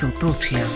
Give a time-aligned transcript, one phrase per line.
[0.00, 0.66] Sotočja.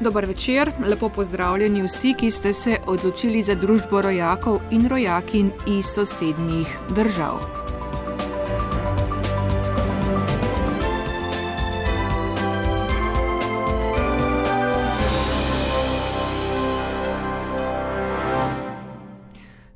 [0.00, 5.86] Dober večer, lepo pozdravljeni vsi, ki ste se odločili za družbo rojakov in rojakin iz
[5.86, 7.63] sosednjih držav.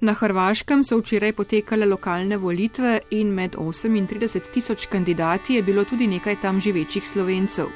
[0.09, 6.07] Na Hrvaškem so včeraj potekale lokalne volitve in med 38 tisoč kandidati je bilo tudi
[6.07, 7.67] nekaj tam živečih slovencev.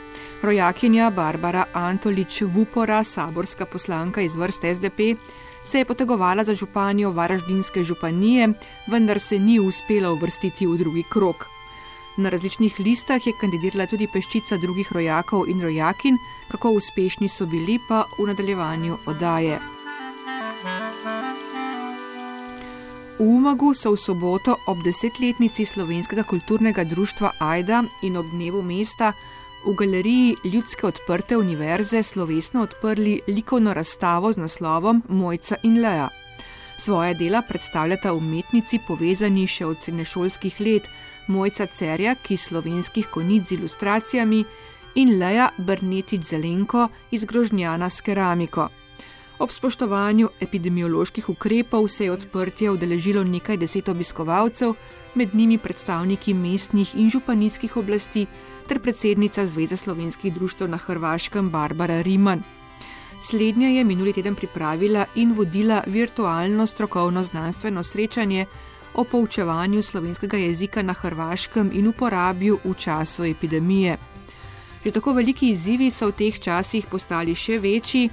[0.43, 5.19] Rojakinja Barbara Antolič Vupora, saborska poslanka iz vrst SDP,
[5.65, 8.49] se je potegovala za županjo Varaždinske županije,
[8.87, 11.47] vendar se ni uspela uvrstiti v drugi krok.
[12.17, 16.17] Na različnih listah je kandidirala tudi peščica drugih rojakov in rojakin,
[16.49, 19.72] kako uspešni so bili pa v nadaljevanju oddaje.
[23.19, 29.13] V Umagu so v soboto ob desetletnici slovenskega kulturnega društva Aida in ob dnevu mesta
[29.65, 36.09] v galeriji Ljudske odprte univerze slovesno odprli likovno razstavo z naslovom Mojca in Leja.
[36.79, 40.89] Svoje dela predstavljata umetnici povezani še od srednješolskih let
[41.29, 44.45] Mojca Cerja, ki slovenskih konic z ilustracijami,
[44.95, 48.69] in Leja Brnetič Zelenko iz Grožnjana s keramiko.
[49.39, 54.75] Ob spoštovanju epidemioloških ukrepov se je odprtje udeležilo nekaj deset obiskovalcev,
[55.15, 58.27] med njimi predstavniki mestnih in županijskih oblasti
[58.69, 62.43] ter predsednica Zveze slovenskih društv na Hrvaškem Barbara Riman.
[63.23, 68.47] Slednja je minuli teden pripravila in vodila virtualno strokovno znanstveno srečanje
[68.95, 73.99] o poučevanju slovenskega jezika na Hrvaškem in uporabi v času epidemije.
[74.85, 78.11] Že tako veliki izzivi so v teh časih postali še večji,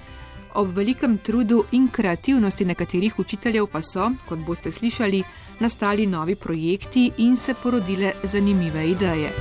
[0.54, 5.24] Ob velikem trudu in kreativnosti nekaterih učiteljev pa so, kot boste slišali,
[5.60, 9.34] nastali novi projekti in se porodile zanimive ideje.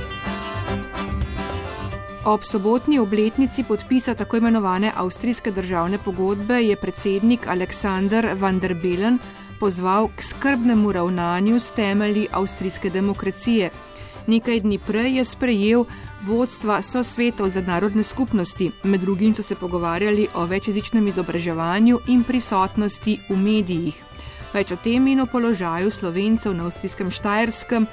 [2.25, 9.19] Ob sobotni obletnici podpisa tako imenovane avstrijske državne pogodbe je predsednik Aleksandr van der Bellen
[9.59, 13.69] pozval k skrbnemu ravnanju s temelji avstrijske demokracije.
[14.27, 15.85] Nekaj dni prej je sprejel
[16.25, 22.23] vodstva so svetov za narodne skupnosti, med drugim so se pogovarjali o večjezičnem izobraževanju in
[22.23, 24.03] prisotnosti v medijih.
[24.53, 27.87] Več o tem in o položaju slovencev na avstrijskem Štajerskem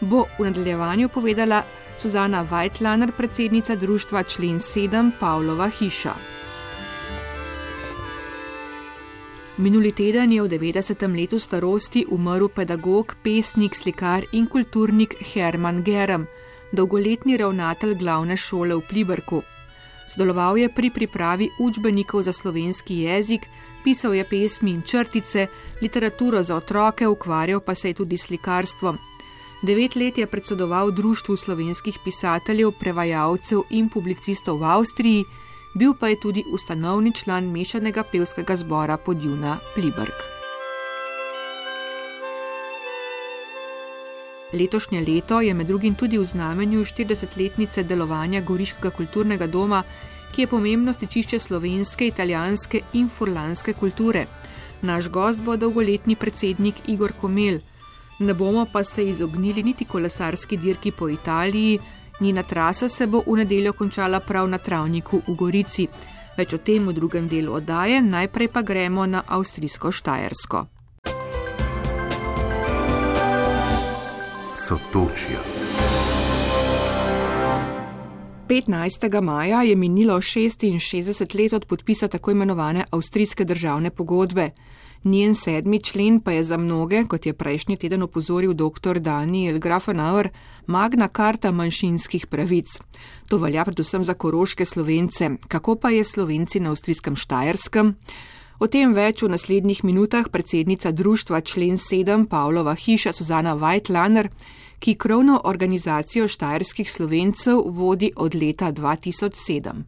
[0.00, 1.62] bo v nadaljevanju povedala
[1.98, 6.14] Suzana Weitlaner, predsednica društva Člen 7 Pavlova hiša.
[9.56, 11.16] Minuli teden je v 90.
[11.16, 16.26] letu starosti umrl pedagog, pesnik, slikar in kulturnik Herman Gerem
[16.72, 19.42] dolgoletni ravnatelj glavne šole v Pliberku.
[20.10, 23.46] Sodeloval je pri pripravi učbenikov za slovenski jezik,
[23.84, 25.46] pisal je pesmi in črtice,
[25.82, 28.98] literaturo za otroke, ukvarjal pa se je tudi slikarstvom.
[29.62, 35.24] Devet let je predsedoval Društvu slovenskih pisateljev, prevajalcev in publicistov v Avstriji,
[35.74, 40.39] bil pa je tudi ustanovni član mešanega pevskega zbora Podjuna Pliberk.
[44.52, 49.82] Letošnje leto je med drugim tudi v znamenju 40-letnice delovanja Goriškega kulturnega doma,
[50.32, 54.26] ki je pomembno stičišče slovenske, italijanske in furlanske kulture.
[54.82, 57.60] Naš gost bo dolgoletni predsednik Igor Komel.
[58.18, 61.78] Ne bomo pa se izognili niti kolesarski dirki po Italiji,
[62.20, 65.88] njena trasa se bo v nedeljo končala prav na travniku v Gorici.
[66.36, 70.79] Več o tem v drugem delu oddaje, najprej pa gremo na avstrijsko Štajersko.
[74.70, 75.40] Sotočja.
[78.48, 79.20] 15.
[79.20, 84.50] maja je minilo 66 let od podpisa tako imenovane avstrijske državne pogodbe.
[85.04, 88.98] Njen sedmi člen pa je za mnoge, kot je prejšnji teden opozoril dr.
[88.98, 90.28] Daniel Grafenauer,
[90.66, 92.66] magna karta manjšinskih pravic.
[93.28, 95.30] To velja predvsem za koroške slovence.
[95.48, 97.96] Kako pa je slovenci na avstrijskem Štajerskem?
[98.60, 104.28] O tem več v naslednjih minutah predsednica društva člen 7 Pavlova hiša Suzana Weitlaner,
[104.84, 109.80] ki krovno organizacijo štajerskih slovencev vodi od leta 2007.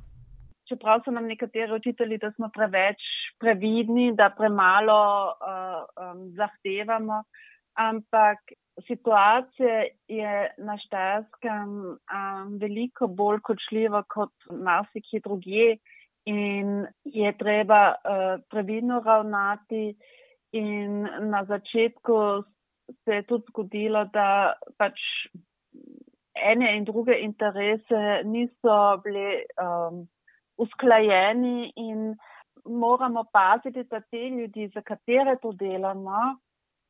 [0.73, 3.05] Čeprav so nam nekateri učitelji, da smo preveč
[3.45, 7.23] previdni, da premalo uh, um, zahtevamo,
[7.77, 8.57] ampak
[8.89, 15.77] situacija je na Štajerskem um, veliko bolj kočljiva kot marsikje drugje
[16.25, 19.97] in je treba uh, previdno ravnati.
[20.53, 22.45] In na začetku
[23.05, 25.01] se je tudi zgodilo, da pač
[26.35, 30.07] ene in druge interese niso bili um,
[30.57, 32.15] usklajeni in
[32.65, 36.37] moramo paziti, da te ljudi, za katere to delamo,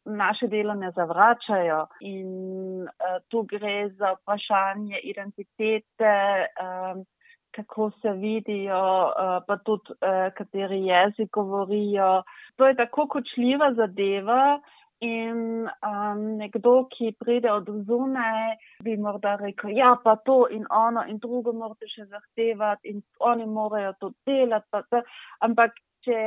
[0.04, 1.86] naše delo ne zavračajo.
[2.00, 6.14] In uh, tu gre za vprašanje identitete,
[6.58, 7.04] um,
[7.54, 12.22] kako se vidijo, uh, pa tudi uh, kateri jezik govorijo.
[12.56, 14.60] To je tako kočljiva zadeva.
[15.02, 18.52] In um, nekdo, ki pride od zunaj,
[18.86, 23.46] bi morda rekel, ja, pa to in ono in drugo morate še zahtevati in oni
[23.46, 25.02] morajo to delati.
[25.42, 25.74] Ampak,
[26.06, 26.20] če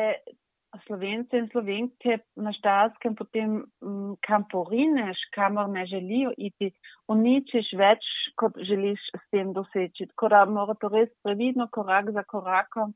[0.86, 6.72] Slovence in Slovenke na Štarskem potem m, kam porineš, kamor ne želijo iti,
[7.12, 8.06] uničiš več,
[8.39, 10.10] kot želiš s tem doseči.
[10.13, 12.94] Tako da mora to res previdno, korak za korakom.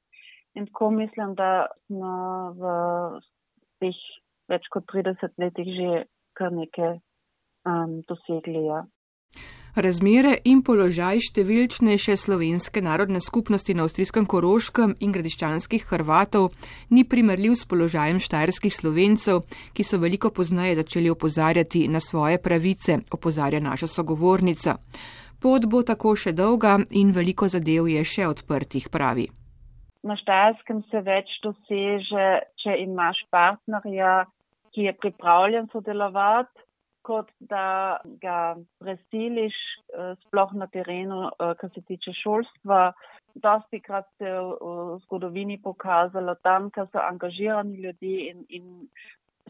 [0.56, 2.14] In tako mislim, da smo
[2.58, 2.72] v
[3.80, 4.00] teh
[4.50, 5.92] več kot 30 letih že
[6.38, 6.98] kar nekaj
[7.68, 8.66] um, dosegli.
[8.66, 8.84] Ja.
[9.80, 16.50] Razmere in položaj številčnejše slovenske narodne skupnosti na avstrijskem Koroškem in gradiščanskih Hrvatov
[16.92, 22.98] ni primerljiv s položajem štajerskih slovencev, ki so veliko poznaje začeli opozarjati na svoje pravice,
[23.08, 24.76] opozarja naša sogovornica.
[25.40, 29.30] Pot bo tako še dolga in veliko zadev je še odprtih, pravi.
[30.04, 32.28] Na štajerskem se več doseže,
[32.60, 34.26] če imaš partnerja,
[34.76, 36.68] ki je pripravljen sodelovati,
[37.02, 42.92] kot da ga presiliš eh, sploh na terenu, eh, kar se tiče šolstva.
[43.36, 48.90] Dosti krat se je v zgodovini pokazalo tam, ker so angažirani ljudje in, in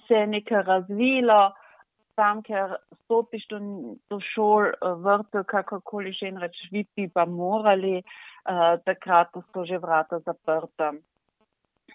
[0.08, 1.40] se je nekaj razvilo,
[2.20, 2.76] tam, ker
[3.06, 3.60] stopiš do,
[4.12, 8.02] do šol, eh, vrtev, kakorkoli že in reč, vi bi pa morali,
[8.86, 10.94] takrat so že vrata zaprta.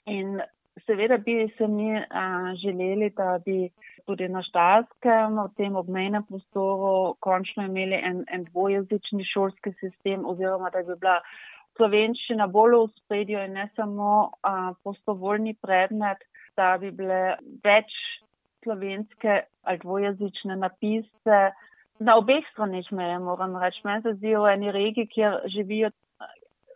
[0.07, 0.39] In
[0.83, 3.69] Seveda bi se mi a, želeli, da bi
[4.07, 10.71] tudi na Štarskem v tem obmejnem prostoru končno imeli en, en dvojezični šolski sistem oziroma
[10.75, 11.21] da bi bila
[11.77, 14.11] slovenščina bolj v spredju in ne samo
[14.43, 16.27] a, postovoljni predmet,
[16.57, 17.95] da bi bile več
[18.65, 21.41] slovenske ali dvojezične napise.
[21.99, 25.91] Na obeh stranih meje moram reči, meni se zdi v eni regiji, kjer živijo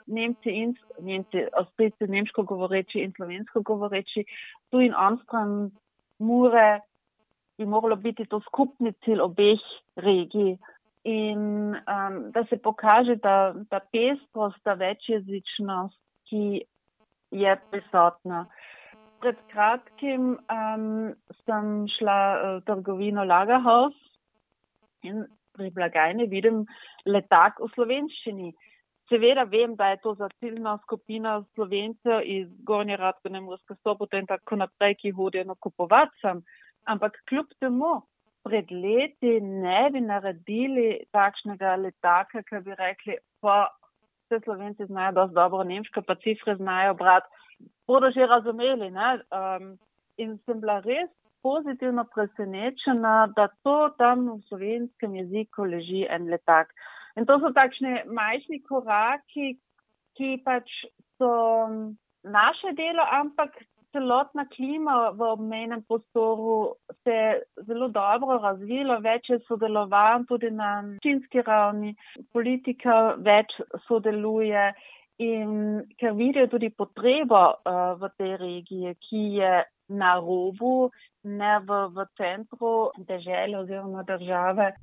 [0.08, 0.74] Nemci in
[1.04, 4.24] Nemci, Avstrijci, nemško govoreči in slovensko govoreči,
[4.70, 5.70] tu in onstran
[6.18, 6.80] mure
[7.58, 9.62] bi moralo biti to skupni cilj obeh
[9.96, 10.56] regij.
[11.04, 11.40] In
[11.76, 16.62] um, da se pokaže, da ta pestrost, ta večjezičnost, ki
[17.30, 18.46] je prisotna.
[19.20, 21.14] Pred kratkim um,
[21.46, 23.96] sem šla v trgovino Lagerhaus
[25.02, 25.24] in
[25.58, 26.62] pri blagajni vidim
[27.06, 28.52] letak v slovenščini.
[29.08, 34.26] Seveda vem, da je to za ciljno skupino slovencev iz Gornje Radkone, Murske sobote in
[34.26, 36.42] tako naprej, ki hodijo nakupovati sem.
[36.84, 38.02] Ampak kljub temu,
[38.44, 43.66] pred leti ne bi naredili takšnega letaka, ki bi rekli, pa
[44.28, 47.24] vse slovenci znajo dosti dobro nemško, pa cifre znajo brat,
[47.86, 48.92] bodo že razumeli.
[48.92, 49.78] Um,
[50.18, 51.10] in sem bila res
[51.42, 56.74] pozitivno presenečena, da to tam v slovenskem jeziku leži en letak.
[57.18, 59.56] In to so takšne majhni koraki,
[60.18, 60.70] ki pač
[61.18, 61.32] so
[62.22, 63.58] naše delo, ampak
[63.92, 70.70] celotna klima v obmejnem prostoru se je zelo dobro razvila, več je sodelovanj tudi na
[71.02, 71.94] činski ravni,
[72.32, 73.56] politika več
[73.88, 74.68] sodeluje
[75.18, 79.54] in ker vidijo tudi potrebo uh, v tej regiji, ki je
[79.88, 80.90] na robu,
[81.24, 84.74] ne v, v centru države oziroma države.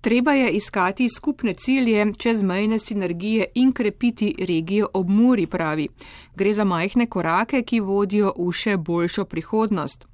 [0.00, 5.88] Treba je iskati skupne cilje, čezmejne sinergije in krepiti regijo ob Muri, pravi.
[6.36, 10.06] Gre za majhne korake, ki vodijo v še boljšo prihodnost.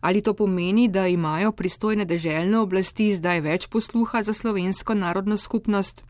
[0.00, 6.00] Ali to pomeni, da imajo pristojne deželne oblasti zdaj več posluha za slovensko narodno skupnost?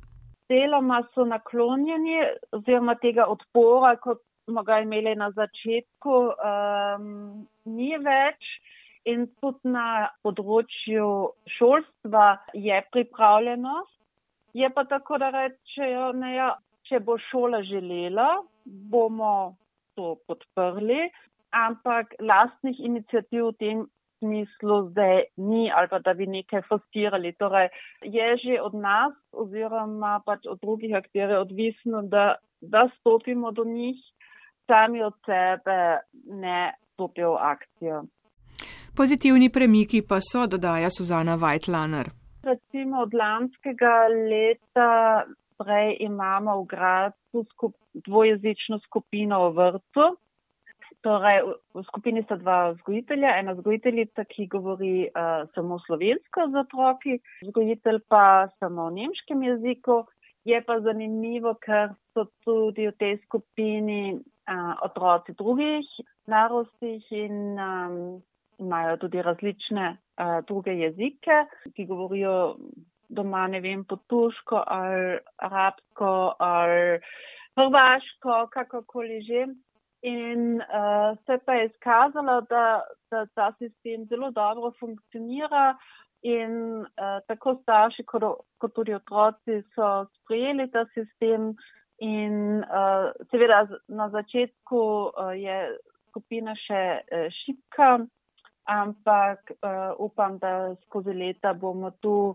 [0.48, 2.20] Deloma so naklonjeni
[2.52, 7.10] oziroma tega odpora, kot smo ga imeli na začetku, um,
[7.64, 8.54] ni več
[9.10, 11.08] in tudi na področju
[11.58, 13.92] šolstva je pripravljenost.
[14.54, 16.52] Je pa tako, da rečejo, ne, ja,
[16.88, 18.28] če bo šola želela,
[18.64, 19.56] bomo
[19.98, 21.08] to podprli,
[21.54, 23.82] ampak lastnih inicijativ v tem
[24.24, 27.34] smislu zdaj ni ali pa da bi nekaj forsirali.
[27.38, 27.68] Torej,
[28.02, 33.98] je že od nas oziroma pač od drugih akterjev odvisno, da, da stopimo do njih,
[34.66, 38.04] sami od sebe ne stopijo v akcijo.
[38.96, 42.06] Pozitivni premiki pa so, dodaja Suzana Weitlaner.
[42.46, 43.94] Recimo od lanskega
[44.30, 45.24] leta
[45.58, 47.74] prej imamo v Gradcu skup,
[48.06, 50.04] dvojezično skupino v vrtu.
[51.02, 51.42] Torej,
[51.74, 57.98] v skupini sta dva vzgojitelja, ena vzgojiteljica, ki govori uh, samo slovensko z otroki, vzgojitelj
[58.08, 60.04] pa samo v nemškem jeziku.
[60.46, 65.90] Je pa zanimivo, ker so tudi v tej skupini uh, otroci drugih
[66.30, 68.22] narostih in um,
[68.58, 71.44] imajo tudi različne uh, druge jezike,
[71.76, 72.56] ki govorijo
[73.08, 76.98] doma, ne vem, po turško ali arabsko ali
[77.56, 79.46] hrvaško, kakorkoli že.
[80.04, 85.76] In uh, se pa je izkazalo, da, da ta sistem zelo dobro funkcionira
[86.22, 88.22] in uh, tako starši kot,
[88.58, 91.54] kot tudi otroci so sprejeli ta sistem
[92.04, 95.56] in uh, seveda na začetku uh, je
[96.10, 98.04] skupina še uh, šipka,
[98.64, 102.34] ampak uh, upam, da skozi leta bomo tu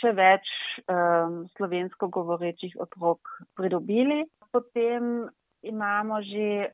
[0.00, 0.46] še več
[0.86, 4.24] um, slovensko govorečih otrok pridobili.
[4.52, 5.28] Potem
[5.62, 6.70] imamo že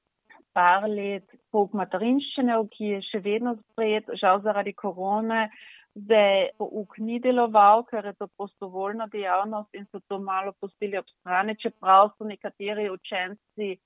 [0.57, 5.51] par let pouk materinščine, ki je še vedno sprejet, žal zaradi korone,
[5.97, 11.09] zdaj pouk ni deloval, ker je to prostovoljna dejavnost in so to malo pustili ob
[11.19, 13.77] strani, čeprav so nekateri učenci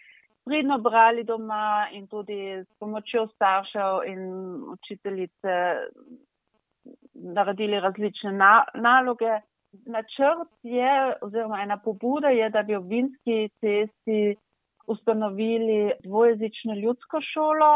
[0.50, 4.22] pridno brali doma in tudi s pomočjo staršev in
[4.72, 5.54] učiteljice
[7.14, 9.38] naredili različne na naloge.
[9.86, 14.36] Načrt je, oziroma ena pobuda je, da bi ob vinski cesti
[14.86, 17.70] ustanovili dvojezično ljudsko šolo.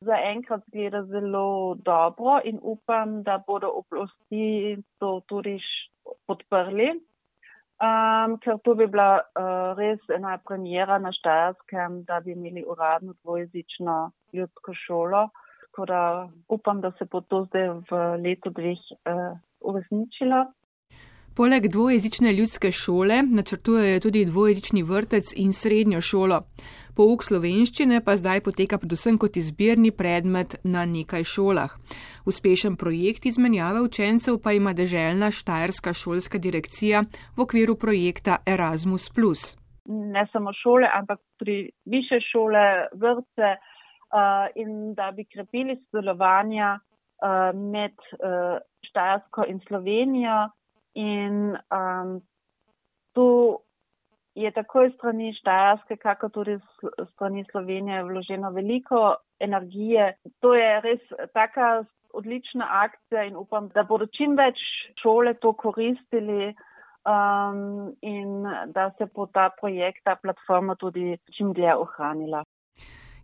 [0.00, 5.58] Za enkrat gleda zelo dobro in upam, da bodo oblasti to tudi
[6.26, 6.90] podprli,
[7.80, 13.14] um, ker to bi bila uh, res ena premjera na Štajerskem, da bi imeli uradno
[13.22, 15.28] dvojezično ljudsko šolo.
[15.60, 20.46] Tako da upam, da se bo to zdaj v letu dveh uh, uresničilo.
[21.36, 26.38] Poleg dvojezične ljudske šole načrtujejo tudi dvojezični vrtec in srednjo šolo.
[26.96, 31.74] Pouk slovenščine pa zdaj poteka predvsem kot izbirni predmet na nekaj šolah.
[32.30, 37.04] Uspešen projekt izmenjave učencev pa ima deželna Štajerska šolska direkcija
[37.36, 39.12] v okviru projekta Erasmus.
[40.16, 42.64] Ne samo šole, ampak tudi više šole,
[43.04, 48.56] vrtce uh, in da bi krepili sodelovanja uh, med uh,
[48.88, 50.48] Štajersko in Slovenijo.
[50.96, 52.20] In um,
[53.12, 53.58] tu
[54.34, 56.64] je tako iz strani Štajarske, kako tudi iz
[57.12, 60.16] strani Slovenije vloženo veliko energije.
[60.40, 61.00] To je res
[61.32, 64.60] taka odlična akcija in upam, da bodo čim več
[65.02, 66.54] šole to koristili
[67.04, 72.44] um, in da se bo ta projekt, ta platforma tudi čim dlje ohranila.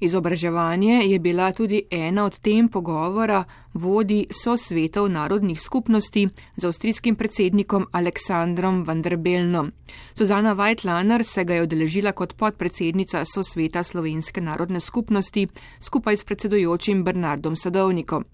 [0.02, 3.44] Izobraževanje je bila tudi ena od tem pogovora
[3.75, 9.71] vodi so svetov narodnih skupnosti z avstrijskim predsednikom Aleksandrom Vanderbelnom.
[10.14, 15.47] Suzana Weitlaner se ga je odeležila kot podpredsednica so sveta slovenske narodne skupnosti
[15.80, 18.25] skupaj s predsedujočim Bernardom Sadovnikom.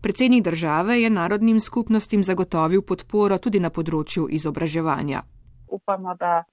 [0.00, 5.22] Predsednik države je narodnim skupnostim zagotovil podporo tudi na področju izobraževanja.
[5.68, 6.44] Upamo, da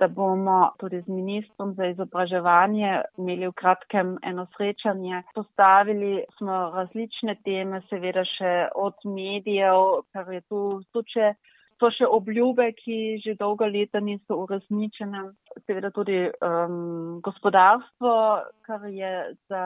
[0.00, 5.22] da bomo tudi z ministrom za izobraževanje imeli v kratkem eno srečanje.
[5.34, 10.60] Postavili smo različne teme, seveda še od medijev, kar je tu
[10.92, 11.34] tuče.
[11.80, 15.22] To še obljube, ki že dolgo leta niso uresničene,
[15.64, 18.10] seveda tudi um, gospodarstvo,
[18.66, 19.12] kar je
[19.48, 19.62] za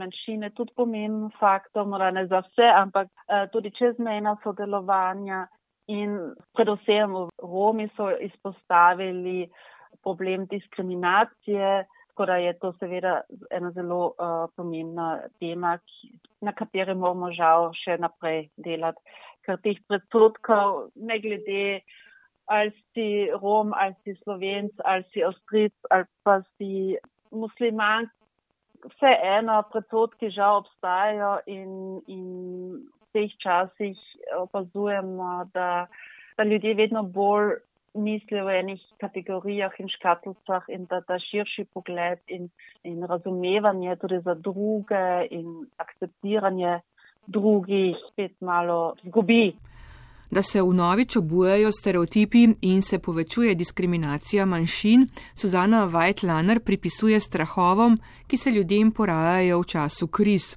[0.00, 5.44] manjšine tudi pomemben faktor, morda ne za vse, ampak uh, tudi čezmejna sodelovanja,
[5.86, 9.46] In predvsem Romi so izpostavili
[10.02, 15.78] problem diskriminacije, tako da je to seveda ena zelo uh, pomembna tema,
[16.40, 19.02] na kateri moramo žal še naprej delati,
[19.46, 21.80] ker teh predsotkov ne glede
[22.46, 26.96] ali si Rom, ali si Slovenc, ali si Avstric, ali pa si
[27.30, 28.06] musliman,
[28.86, 31.72] vse eno predsotki žal obstajajo in,
[32.06, 32.26] in
[33.16, 33.96] teh časih
[34.38, 35.86] opazujemo, da,
[36.36, 37.56] da ljudje vedno bolj
[37.96, 42.48] mislijo v enih kategorijah in škatlicah in da ta širši pogled in,
[42.84, 46.80] in razumevanje tudi za druge in akceptiranje
[47.26, 49.56] drugih spet malo zgubi.
[50.30, 57.98] Da se v novič obujajo stereotipi in se povečuje diskriminacija manjšin, Suzana Weitlaner pripisuje strahovom,
[58.26, 60.56] ki se ljudem porajajo v času kriz.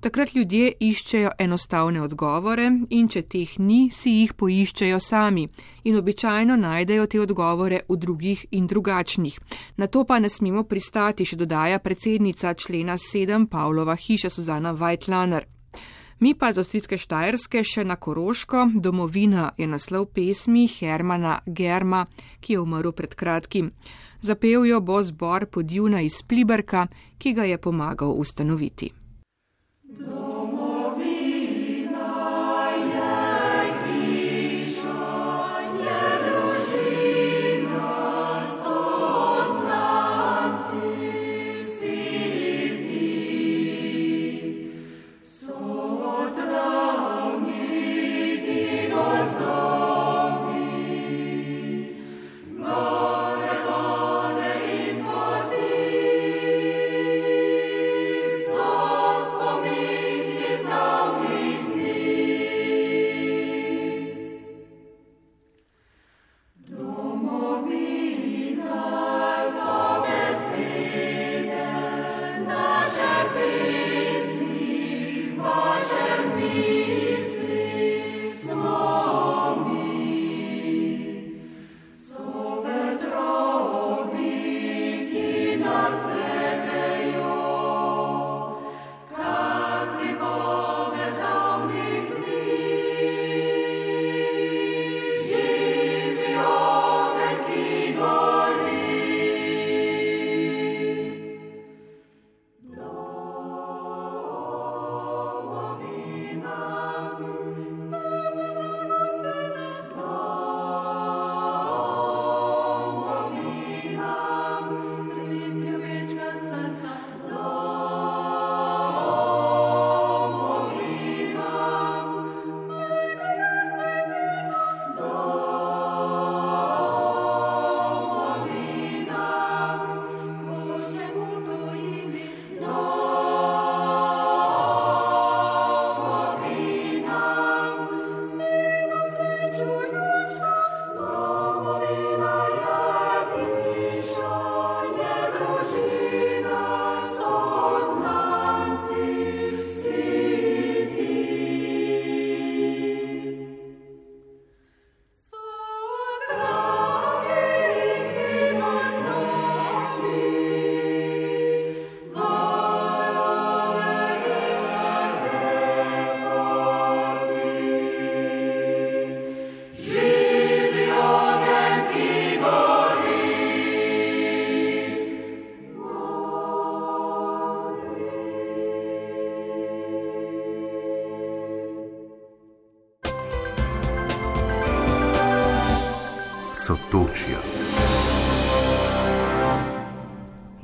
[0.00, 5.42] Takrat ljudje iščejo enostavne odgovore in če teh ni, si jih poiščejo sami
[5.84, 9.34] in običajno najdejo te odgovore v drugih in drugačnih.
[9.76, 15.44] Na to pa ne smemo pristati, še dodaja predsednica člena 7 Pavlova hiša Suzana Weitlaner.
[16.20, 22.06] Mi pa z Avstrijske Štajerske še na Koroško, domovina je naslov pesmi Hermana Germa,
[22.40, 23.68] ki je umrl pred kratkim.
[24.24, 26.86] Zapel jo bo zbor podivna iz Pliberka,
[27.20, 28.94] ki ga je pomagal ustanoviti.
[29.98, 30.19] Sotočja.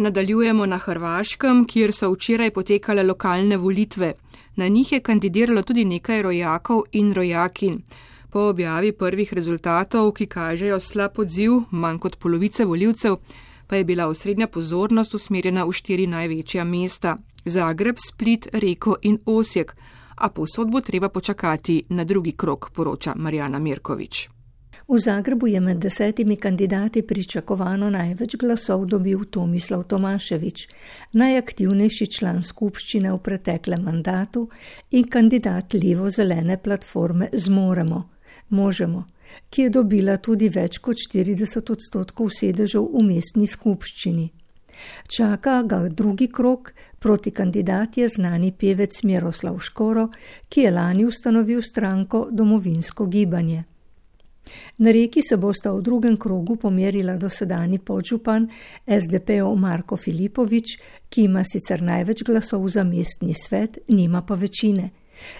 [0.07, 4.13] Nadaljujemo na Hrvaškem, kjer so včeraj potekale lokalne volitve.
[4.57, 7.81] Na njih je kandidiralo tudi nekaj rojakov in rojakin.
[8.31, 13.17] Po objavi prvih rezultatov, ki kažejo slab odziv, manj kot polovice voljivcev,
[13.67, 19.75] pa je bila osrednja pozornost usmerjena v štiri največja mesta: Zagreb, Split, Reko in Osijek,
[20.15, 24.36] a posod bo treba počakati na drugi krok, poroča Marjana Mirkovič.
[24.89, 30.69] V Zagrebu je med desetimi kandidati pričakovano največ glasov dobil Tomislav Tomaševič,
[31.13, 34.45] najaktivnejši član skupščine v preteklem mandatu
[34.91, 38.03] in kandidat levo-zelene platforme Zmoremo,
[38.49, 39.05] Možemo,
[39.51, 44.31] ki je dobila tudi več kot 40 odstotkov sedežev v mestni skupščini.
[45.11, 50.13] Čaka ga drugi krok, proti kandidat je znani pevec Miroslav Škoro,
[50.49, 53.65] ki je lani ustanovil stranko Domovinsko gibanje.
[54.79, 58.49] Na reki se bosta v drugem krogu pomerila dosedani podžupan
[58.87, 60.77] SDP-ov Marko Filipovič,
[61.09, 64.91] ki ima sicer največ glasov za mestni svet, nima pa večine,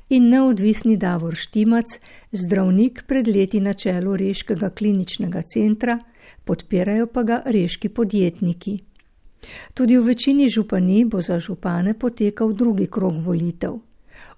[0.09, 1.99] in neodvisni Davor Štimac,
[2.33, 5.99] zdravnik pred leti na čelu Reškega kliničnega centra,
[6.45, 8.79] podpirajo pa ga reški podjetniki.
[9.75, 13.79] Tudi v večini županij bo za župane potekal drugi krog volitev.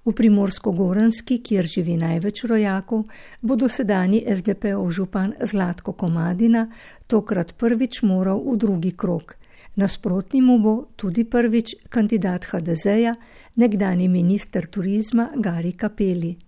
[0.05, 3.05] V Primorsko-Goranski, kjer živi največ rojakov,
[3.43, 6.69] bo dosedani SDP-ov župan Zlatko Komadina
[7.07, 9.35] tokrat prvič moral v drugi krog.
[9.77, 13.15] Nasprotni mu bo tudi prvič kandidat HDZ-ja,
[13.57, 16.48] nekdani minister turizma Gari Kapeli.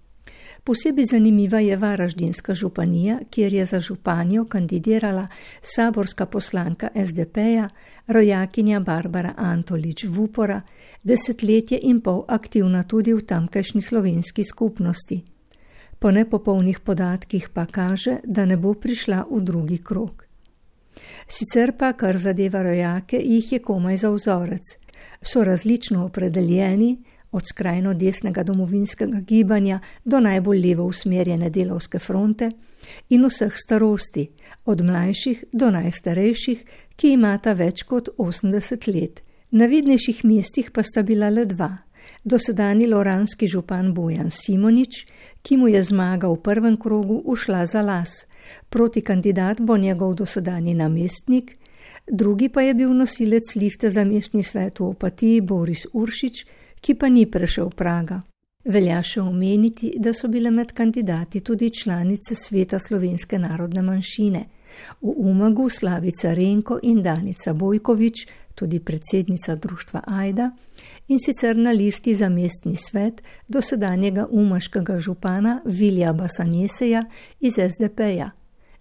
[0.71, 5.27] Posebej zanimiva je Varaždinska županija, kjer je za županjo kandidirala
[5.63, 7.69] saborska poslanka SDP-ja,
[8.07, 10.61] rojakinja Barbara Antolič Vupora,
[11.03, 15.25] desetletje in pol aktivna tudi v tamkajšnji slovenski skupnosti.
[15.99, 20.27] Po nepopolnih podatkih pa kaže, da ne bo prišla v drugi krok.
[21.27, 24.77] Sicer pa, kar zadeva rojake, jih je komaj za vzorec.
[25.23, 26.99] So različno opredeljeni,
[27.33, 32.51] od skrajno desnega domovinskega gibanja do najbolj levo usmerjene delovske fronte
[33.09, 34.31] in vseh starosti,
[34.65, 36.65] od mlajših do najstarejših,
[36.97, 39.23] ki imata več kot 80 let.
[39.51, 41.71] Na vidnejših mestih pa sta bila le dva.
[42.25, 45.07] Dosedani loranski župan Bojan Simonič,
[45.43, 48.27] ki mu je zmaga v prvem krogu ušla za las,
[48.69, 51.57] proti kandidat bo njegov dosedani namestnik,
[52.11, 56.45] drugi pa je bil nosilec liste za mestni svet v opatiji Boris Uršič,
[56.81, 58.21] ki pa ni prešel praga.
[58.65, 64.43] Velja še omeniti, da so bile med kandidati tudi članice sveta slovenske narodne manjšine.
[65.01, 70.51] V Umagu Slavica Renko in Danica Bojkovič, tudi predsednica društva Aida,
[71.09, 77.05] in sicer na listi za mestni svet dosedanjega umaškega župana Vilja Basanjeseja
[77.41, 78.31] iz SDP-ja.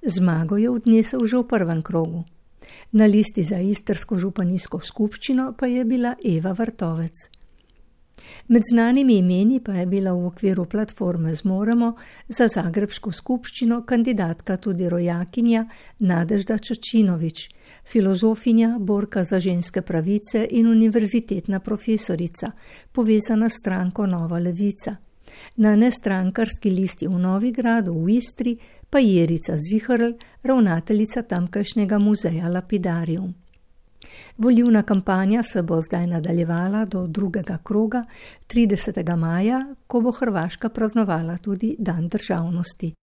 [0.02, 2.24] Zmago je odnesel že v prvem krogu.
[2.92, 7.38] Na listi za istrsko županijsko skupščino pa je bila Eva Vrtovec.
[8.48, 11.94] Med znanimi imeni pa je bila v okviru platforme Zmoremo
[12.28, 15.65] za Zagrebsko skupščino kandidatka tudi rojakinja
[16.00, 17.50] Nadežda Čočinovič,
[17.86, 22.52] filozofinja, borka za ženske pravice in univerzitetna profesorica,
[22.92, 24.96] povezana s stranko Nova Levica.
[25.56, 28.58] Na nestrankarski listi v Novigradu v Istri
[28.89, 30.13] pa je Jerica Zihrl,
[30.44, 33.34] ravnateljica tamkajšnjega muzeja Lapidarium.
[34.38, 38.03] Volivna kampanja se bo zdaj nadaljevala do drugega kroga
[38.47, 39.15] 30.
[39.15, 42.99] maja, ko bo Hrvaška praznovala tudi Dan državnosti.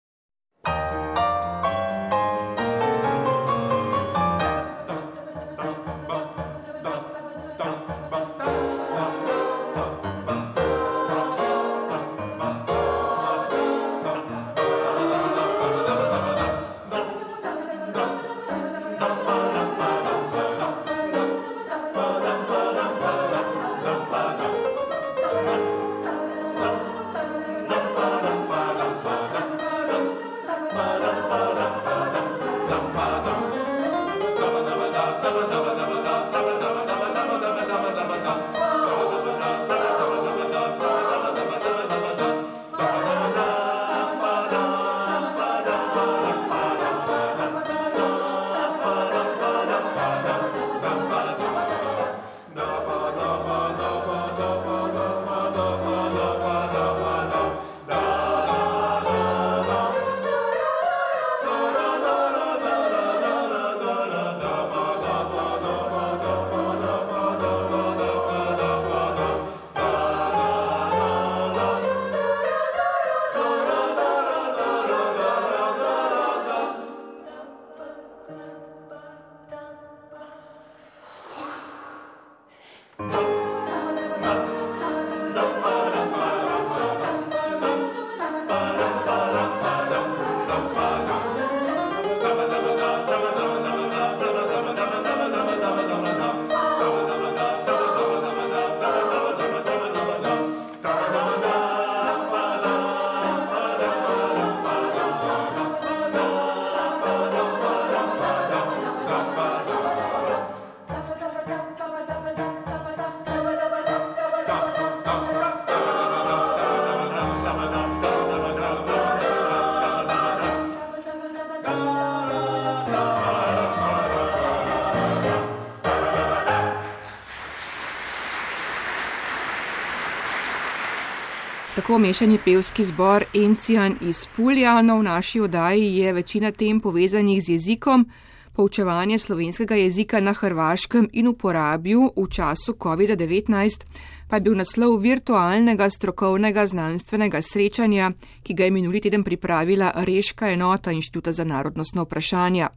[131.83, 134.81] Tako mešani pevski zbor Encijan iz Pulja.
[134.81, 138.05] No, v naši oddaji je večina tem povezanih z jezikom,
[138.53, 143.83] poučevanje slovenskega jezika na hrvaškem in uporabil v času COVID-19,
[144.29, 148.11] pa je bil naslov virtualnega strokovnega znanstvenega srečanja,
[148.43, 152.67] ki ga je minuli teden pripravila Reška enota Inštituta za narodnostno vprašanje.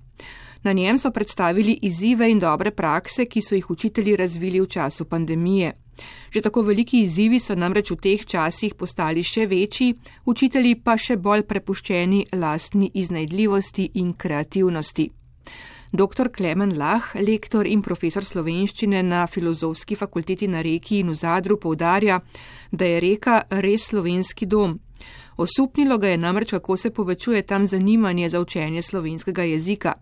[0.62, 5.04] Na njem so predstavili izzive in dobre prakse, ki so jih učitelji razvili v času
[5.04, 5.85] pandemije.
[6.30, 11.16] Že tako veliki izzivi so namreč v teh časih postali še večji, učitelji pa še
[11.16, 15.10] bolj prepuščeni lastni iznajdljivosti in kreativnosti.
[15.92, 16.28] Dr.
[16.28, 22.18] Klemen Lah, lektor in profesor slovenščine na filozofski fakulteti na reki in v Zadru, povdarja,
[22.72, 24.80] da je reka res slovenski dom.
[25.36, 29.94] Osupnilo ga je namreč, kako se povečuje tam zanimanje za učenje slovenskega jezika.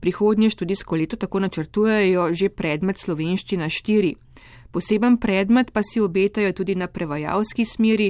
[0.00, 4.14] Prihodnje študijsko leto tako načrtujejo že predmet slovenščina 4.
[4.74, 8.08] Poseben predmet pa si obetajo tudi na prevajalski smeri,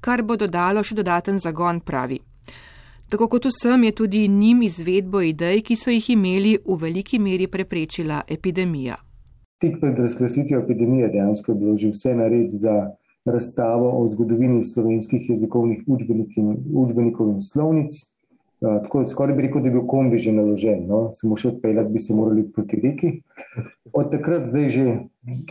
[0.00, 2.16] kar bo dodalo še dodaten zagon, pravi.
[3.12, 7.50] Tako kot vsem je tudi njim izvedbo idej, ki so jih imeli, v veliki meri
[7.52, 8.96] preprečila epidemija.
[9.60, 12.74] Tik pred razglasitvijo epidemije dejansko je bilo že vse nared za
[13.24, 17.92] razstavo o zgodovini slovenskih jezikovnih učbenikov in slovnic.
[18.60, 21.10] Tako skoraj bi rekel, da je bil kombi že naložen, no?
[21.12, 23.10] samo še odpeljati bi se morali proti reki.
[23.92, 24.84] Od takrat zdaj že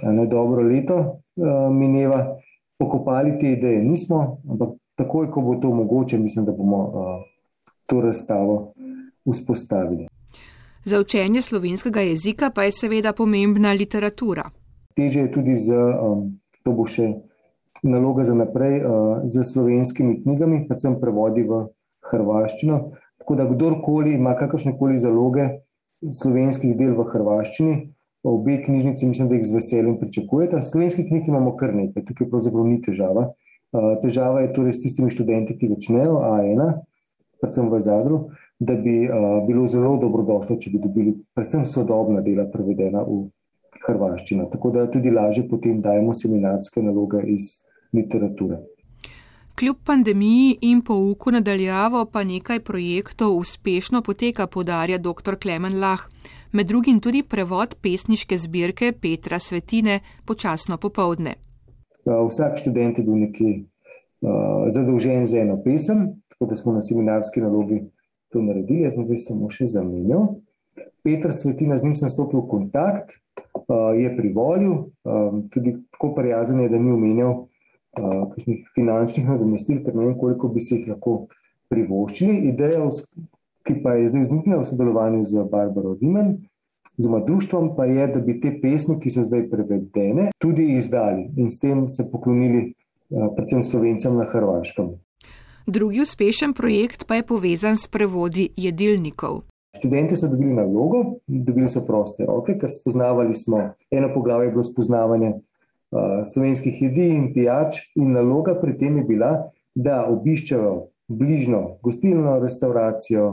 [0.09, 2.39] ne dobro leto uh, mineva,
[2.81, 7.21] pokopali te ideje nismo, ampak takoj, ko bo to mogoče, mislim, da bomo uh,
[7.85, 8.73] to razstavo
[9.29, 10.07] vzpostavili.
[10.85, 14.49] Za učenje slovenskega jezika pa je seveda pomembna literatura.
[14.95, 17.11] Teže je tudi z, um, to bo še
[17.83, 21.67] naloga za naprej, uh, z slovenskimi knjigami, predvsem prevodi v
[22.11, 22.79] hrvaščino.
[23.21, 25.47] Tako da kdorkoli ima kakršne koli zaloge
[26.13, 27.75] slovenskih del v hrvaščini,
[28.25, 30.61] obe knjižnici mislim, da jih z veseljem pričakujete.
[30.61, 33.29] Slovenski knjig imamo kar nekaj, tukaj pravzaprav ni težava.
[34.01, 36.61] Težava je torej s tistimi študenti, ki začnejo A1,
[37.41, 38.19] predvsem v Zadru,
[38.59, 39.09] da bi
[39.47, 43.25] bilo zelo dobrodošlo, če bi dobili predvsem sodobna dela prevedena v
[43.85, 44.47] hrvaščino.
[44.53, 47.51] Tako da tudi lažje potem dajemo seminarske naloge iz
[47.93, 48.61] literature.
[49.59, 55.37] Kljub pandemiji in pouku nadaljavo pa nekaj projektov uspešno poteka, podarja dr.
[55.41, 56.01] Klemen Lah
[56.51, 61.33] med drugim tudi prevod pesniške zbirke Petra Svetine počasno popovdne.
[62.05, 67.41] Vsak študent je bil nekaj uh, zadolžen za eno pesem, tako da smo na seminarski
[67.41, 67.79] nalogi
[68.31, 70.33] to naredili, jaz sem zdaj samo še zamenjal.
[71.03, 73.15] Petr Svetina, z njim sem stopil v kontakt,
[73.55, 77.45] uh, je privolil, um, tudi tako prijazen je, da ni omenjal
[77.99, 78.33] uh,
[78.75, 81.25] finančnih nadomestil, ker ne vem, koliko bi se jih lahko
[81.69, 82.43] privoščili.
[82.51, 82.83] Ideja
[83.65, 86.37] ki pa je zdaj vzniknila v sodelovanju z Barbaro Dimen,
[86.99, 91.49] oziroma društvom, pa je, da bi te pesmi, ki so zdaj prevedene, tudi izdali in
[91.51, 94.93] s tem se poklonili eh, predvsem slovencem na Hrvaškem.
[95.65, 99.41] Drugi uspešen projekt pa je povezan s prevodi jedilnikov.
[99.75, 104.63] Študenti so dobili nalogo, dobili so proste roke, ker spoznavali smo, eno poglavje je bilo
[104.63, 105.41] spoznavanje uh,
[106.25, 109.31] slovenskih jedi in pijač, in naloga pri tem je bila,
[109.75, 110.71] da obiščejo
[111.07, 113.27] bližno gostilno, restauracijo,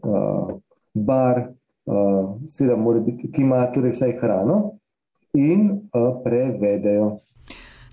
[0.00, 0.50] uh,
[0.94, 1.44] bar,
[1.86, 4.58] uh, biti, ki ima torej vsaj hrano
[5.34, 7.18] in uh, prevedejo.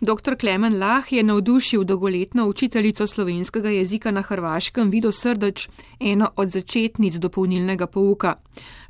[0.02, 0.36] Dr.
[0.36, 7.16] Klemen Lah je navdušil dolgoletno učiteljico slovenskega jezika na Hrvaškem Vido Srdoč, eno od začetnic
[7.16, 8.36] dopolnilnega pouka.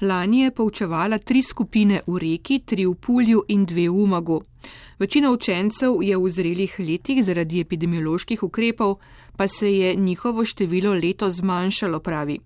[0.02, 4.42] Lani je poučevala tri skupine v reki, tri v Pulju in dve v Umagu.
[5.00, 8.98] Večina učencev je v zrelih letih zaradi epidemioloških ukrepov,
[9.38, 12.40] pa se je njihovo število leto zmanjšalo, pravi.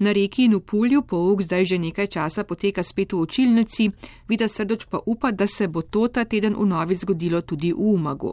[0.00, 3.90] Na reki in v Pulju pouk zdaj že nekaj časa poteka spet v učilnici,
[4.28, 7.76] Vida Srdoč pa upa, da se bo to ta teden v novi zgodilo tudi v
[7.76, 8.32] Umagu.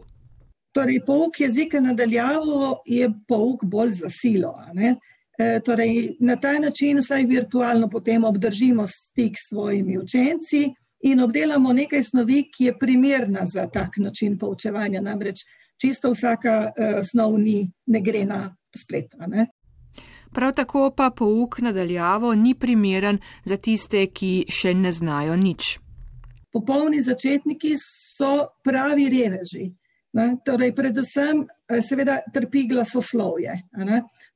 [0.72, 4.54] Torej, pouk jezika nadaljavo je pouk bolj za silo.
[5.40, 10.70] E, torej, na ta način vsaj virtualno potem obdržimo stik s svojimi učenci
[11.04, 15.02] in obdelamo nekaj snovi, ki je primerna za tak način poučevanja.
[15.02, 15.44] Namreč
[15.82, 19.14] čisto vsaka uh, snov ni, ne gre na splet.
[20.38, 25.70] Prav tako pa pouk nadaljavo ni primeren za tiste, ki še ne znajo nič.
[26.54, 28.28] Popolni začetniki so
[28.64, 29.64] pravi reveži.
[30.14, 30.28] Ne?
[30.46, 33.56] Torej, predvsem, eh, seveda, trpi glasoslovje.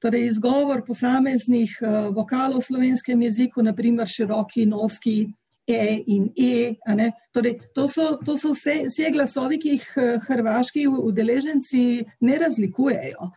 [0.01, 5.29] Torej, izgovor posameznih uh, vokalov v slovenskem jeziku, naprimer široki, noski,
[5.67, 7.11] E in E.
[7.31, 11.83] Torej, to, so, to so vse, vse glasovi, ki jih eh, hrvaški udeleženci
[12.25, 13.29] ne razlikujejo.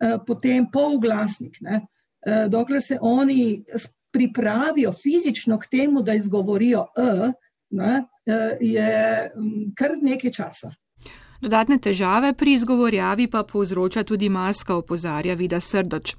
[0.00, 1.56] Eh, potem polglasnik.
[1.64, 1.80] Ne?
[2.26, 3.64] Eh, dokler se oni
[4.12, 7.32] pripravijo fizično k temu, da izgovorijo E,
[7.70, 8.02] ne?
[8.60, 10.70] je mm, kar nekaj časa.
[11.40, 16.14] Dodatne težave pri izgovorjavi pa povzroča tudi maska, opozarja Vida Srdoč.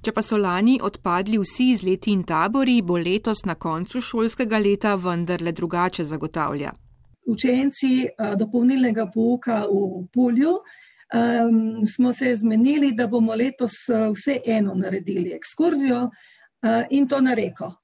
[0.00, 4.94] Če pa so lani odpadli vsi izleti in tabori, bo letos na koncu šolskega leta
[4.94, 6.70] vendarle drugače zagotavlja.
[7.26, 8.06] Učenci
[8.38, 10.54] dopolnilnega pouka v Pulju
[11.14, 13.72] um, smo se zmenili, da bomo letos
[14.12, 17.74] vse eno naredili ekskurzijo uh, in to na reko.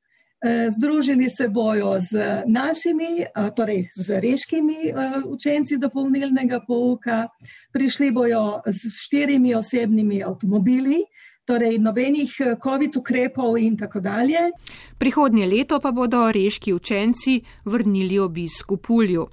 [0.70, 3.24] Združili se bojo z našimi,
[3.56, 4.92] torej z reškimi
[5.26, 7.28] učenci dopolnilnega pouka,
[7.72, 11.00] prišli bojo z štirimi osebnimi avtomobili,
[11.46, 14.50] torej nobenih eh, COVID ukrepov in tako dalje.
[14.98, 19.26] Prihodnje leto pa bodo reški učenci vrnili obisk v Pulju.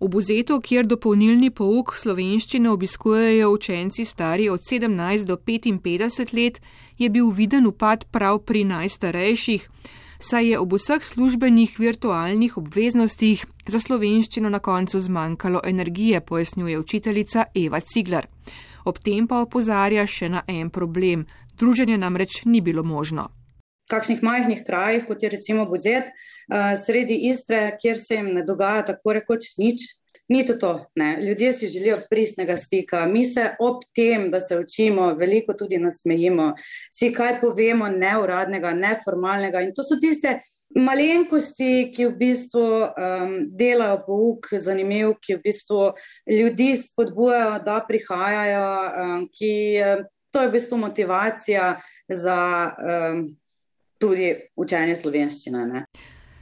[0.00, 6.60] V Buzetu, kjer dopolnilni pouk slovenščine obiskujejo učenci stari od 17 do 55 let,
[6.98, 9.64] je bil viden upad prav pri najstarejših,
[10.20, 17.50] saj je ob vseh službenih virtualnih obveznostih za slovenščino na koncu zmanjkalo energije, pojasnjuje učiteljica
[17.54, 18.30] Eva Ciglar.
[18.84, 21.26] Ob tem pa opozarja še na en problem,
[21.58, 23.28] druženje namreč ni bilo možno.
[23.88, 26.12] V kakšnih majhnih krajih, kot je recimo Buzet,
[26.86, 29.84] sredi Istre, kjer se jim ne dogaja tako rekoč nič,
[30.28, 30.86] ni to to.
[30.94, 31.18] Ne.
[31.22, 33.06] Ljudje si želijo pristnega stika.
[33.06, 36.54] Mi se ob tem, da se učimo, veliko tudi nasmejimo,
[36.92, 39.60] si kaj povemo neuradnega, neformalnega.
[39.60, 40.40] In to so tiste
[40.76, 45.80] malenkosti, ki v bistvu um, delajo pouk zanimiv, ki v bistvu
[46.28, 48.68] ljudi spodbujajo, da prihajajo,
[49.04, 49.54] um, ki
[50.30, 53.24] to je v bistvu motivacija za um,
[53.98, 55.66] tudi učenje slovenščine.
[55.72, 55.84] Ne?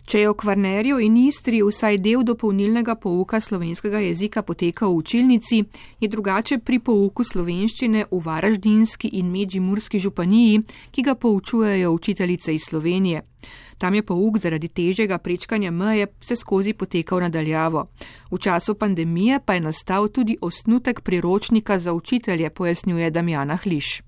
[0.06, 5.58] Če je v Kvarnerju in Istri vsaj del dopolnilnega pouka slovenskega jezika potekal v učilnici,
[5.98, 10.62] je drugače pri pouku slovenščine v Varaždinski in Medžimurski županiji,
[10.94, 13.24] ki ga poučujejo učiteljice iz Slovenije.
[13.82, 17.88] Tam je pouk zaradi težjega prečkanja meje vse skozi potekal nadaljavo.
[18.30, 24.05] V času pandemije pa je nastal tudi osnutek priročnika za učitelje, pojasnjuje Damjana Hliš.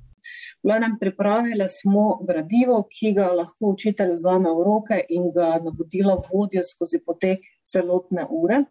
[0.63, 6.65] Mlanem pripravili smo gradivo, ki ga lahko učitelj vzame v roke in ga navodila vodijo
[6.67, 8.65] skozi potek celotne ure.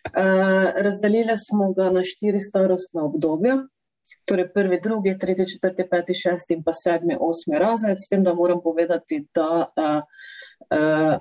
[0.00, 3.58] Uh, razdelili smo ga na štiri starostne obdobja,
[4.24, 8.34] torej prvi, drugi, tretji, četrti, peti, šesti in pa sedmi, osmi razred, s tem, da
[8.34, 10.00] moram povedati, da uh,
[10.78, 11.18] uh,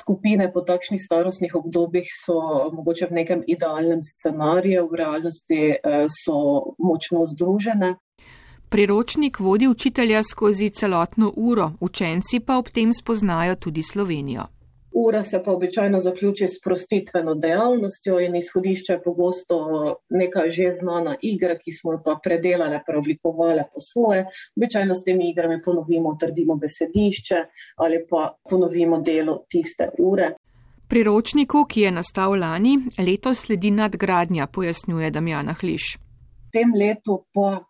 [0.00, 2.36] skupine po takšnih starostnih obdobjih so
[2.72, 6.36] mogoče v nekem idealnem scenariju, v realnosti uh, so
[6.78, 7.94] močno združene.
[8.68, 14.42] Priročnik vodi učitelja skozi celotno uro, učenci pa ob tem spoznajo tudi Slovenijo.
[14.98, 19.56] Ura se pa običajno zaključi s prostitveno dejavnostjo in izhodišče je pogosto
[20.10, 24.26] neka že znana igra, ki smo jo pa predelali, preoblikovali po svoje.
[24.56, 27.36] Običajno s temi igrami ponovimo, trdimo besedišče
[27.76, 30.30] ali pa ponovimo delo tiste ure.
[30.88, 35.98] Priročniku, ki je nastal lani, letos sledi nadgradnja, pojasnjuje Damjana Hliš.
[36.46, 37.60] V tem letu pa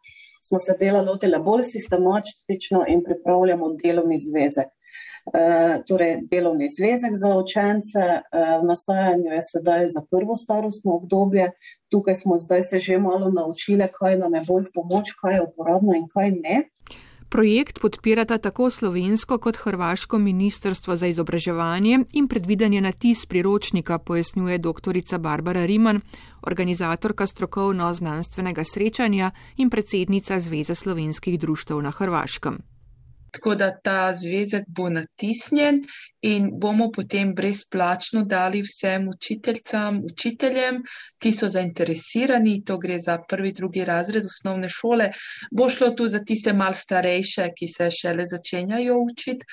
[0.49, 4.69] smo se dela lotili bolj sistematično in pripravljamo delovni zvezek.
[5.35, 7.99] Eh, torej delovni zvezek za učence.
[7.99, 8.23] Eh,
[8.63, 11.51] v nastajanju je sedaj za prvo starostno obdobje.
[11.91, 15.43] Tukaj smo zdaj se že malo naučili, kaj nam je bolj v pomoč, kaj je
[15.43, 16.57] uporabno in kaj ne.
[17.29, 24.59] Projekt podpirata tako slovensko kot hrvaško ministrstvo za izobraževanje in predvidanje na tis priročnika, pojasnjuje
[24.59, 25.19] dr.
[25.19, 26.01] Barbara Riman,
[26.43, 32.76] organizatorka strokovno-znanstvenega srečanja in predsednica Zveze slovenskih društev na Hrvaškem
[33.31, 35.83] tako da ta zvezek bo natisnjen
[36.23, 40.81] in bomo potem brezplačno dali vsem učiteljcam, učiteljem,
[41.23, 45.11] ki so zainteresirani, to gre za prvi, drugi razred osnovne šole,
[45.53, 49.47] bo šlo tu za tiste mal starejše, ki se šele začenjajo učiti,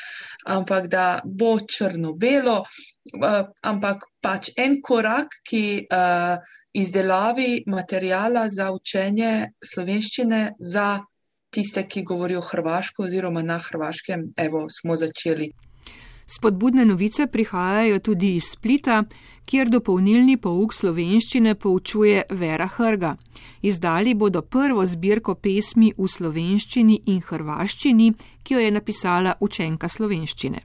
[0.45, 6.38] ampak da bo črno-belo, uh, ampak pač en korak, ki uh,
[6.73, 11.03] izdelavi materijala za učenje slovenščine za
[11.53, 15.51] tiste, ki govorijo hrvaško oziroma na hrvaškem, evo, smo začeli.
[16.25, 19.03] Spodbudne novice prihajajo tudi iz Splita,
[19.49, 23.15] kjer dopolnilni pouk slovenščine poučuje Vera Hrga.
[23.61, 28.13] Izdali bodo prvo zbirko pesmi v slovenščini in hrvaščini,
[28.43, 30.63] ki jo je napisala učenka slovenščine.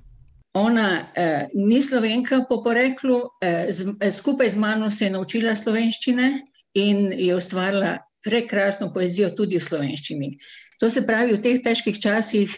[0.59, 5.55] Ona eh, ni slovenka po poreklu, eh, z, eh, skupaj z mano se je naučila
[5.55, 6.31] slovenščine
[6.75, 10.31] in je ustvarila prekrasno poezijo tudi v slovenščini.
[10.79, 12.55] To se pravi, v teh težkih časih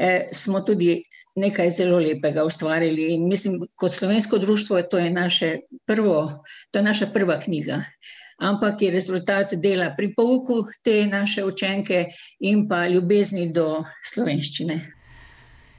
[0.00, 1.02] eh, smo tudi
[1.38, 5.50] nekaj zelo lepega ustvarili in mislim, kot slovensko društvo, to je, naše
[5.86, 7.82] prvo, to je naša prva knjiga.
[8.38, 12.06] Ampak je rezultat dela pri pouku te naše učenke
[12.40, 14.78] in pa ljubezni do slovenščine.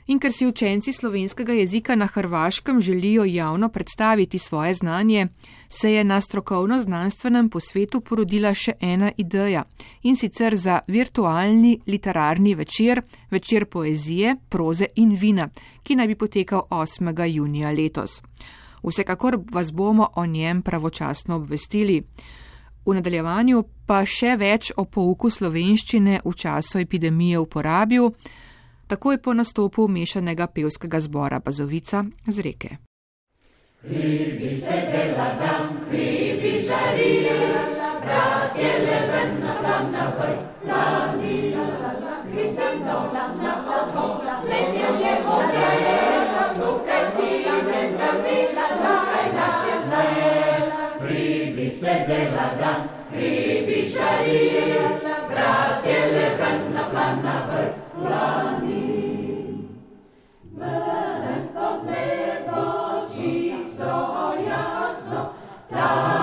[0.09, 5.27] In ker si učenci slovenskega jezika na Hrvaškem želijo javno predstaviti svoje znanje,
[5.69, 9.63] se je na strokovno-znanstvenem posvetu porodila še ena ideja
[10.03, 15.49] in sicer za virtualni literarni večer, večer poezije, proze in vina,
[15.83, 17.25] ki naj bi potekal 8.
[17.29, 18.21] junija letos.
[18.83, 22.01] Vsekakor vas bomo o njem pravočasno obvestili.
[22.85, 28.09] V nadaljevanju pa še več o pouku slovenščine v času epidemije uporabil
[28.89, 32.69] takoj po nastopu mešanega pevskega zbora Bazovica z reke.
[33.83, 37.37] Hribi se dela dan, hribi žarijo,
[38.03, 41.55] bratje leven na plan na vrh, lani,
[42.31, 45.71] hribi dola na podhola, svetja je vode,
[46.59, 47.29] tukaj si
[47.67, 50.13] me zdravila, laj naše zdaj.
[51.01, 52.81] Hribi se dela dan,
[53.13, 54.83] hribi žarijo,
[55.31, 57.73] bratje leven na plan na vrh,
[58.11, 58.68] lani.
[60.59, 62.61] Byłem pod niebo
[63.15, 65.29] czysto, jasno,
[65.69, 66.18] tak.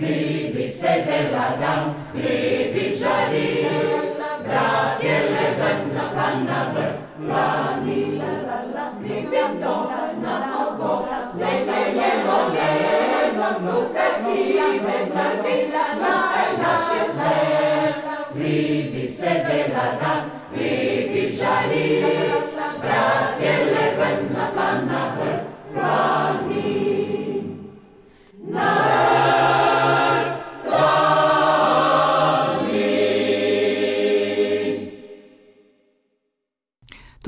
[0.00, 1.82] Ribi se de la dam,
[2.14, 3.47] ribi jari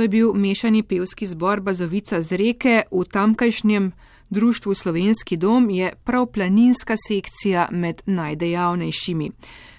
[0.01, 3.93] To je bil mešani pevski zbor Bazovica z reke v tamkajšnjem
[4.31, 9.31] Društvu Slovenski dom je prav planinska sekcija med najdejavnejšimi.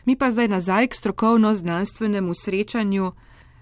[0.05, 3.11] Mi pa zdaj nazaj k strokovno-znanstvenemu srečanju,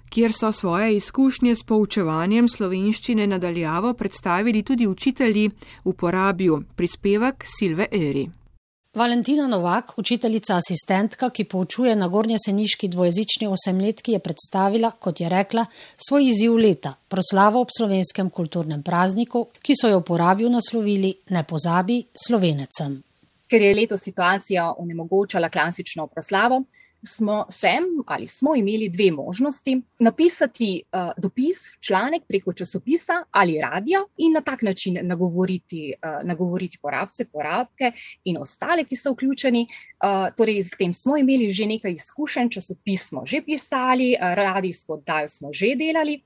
[0.10, 5.53] kjer so svoje izkušnje s poučevanjem slovenščine nadaljavo predstavili tudi učitelji v
[5.84, 8.30] uporabju prispevek Silve Eri.
[8.93, 15.65] Valentina Novak, učiteljica asistentka, ki poučuje na Gornjeseniški dvojezični osemletki, je predstavila, kot je rekla,
[16.07, 21.99] svoj izziv leta, proslavo ob slovenskem kulturnem prazniku, ki so jo uporabil naslovili Ne pozabi
[22.25, 22.97] slovenecem.
[23.49, 26.63] Ker je leto situacija onemogočala klasično proslavo,
[27.03, 33.99] smo sem ali smo imeli dve možnosti: napisati uh, dopis, članek preko časopisa ali radia
[34.17, 37.91] in na tak način nagovoriti, uh, nagovoriti porabce, porabke
[38.23, 39.67] in ostale, ki so vključeni.
[40.03, 44.93] Uh, torej, z tem smo imeli že nekaj izkušenj, časopis smo že pisali, uh, radijsko
[44.93, 46.21] oddajo smo že delali.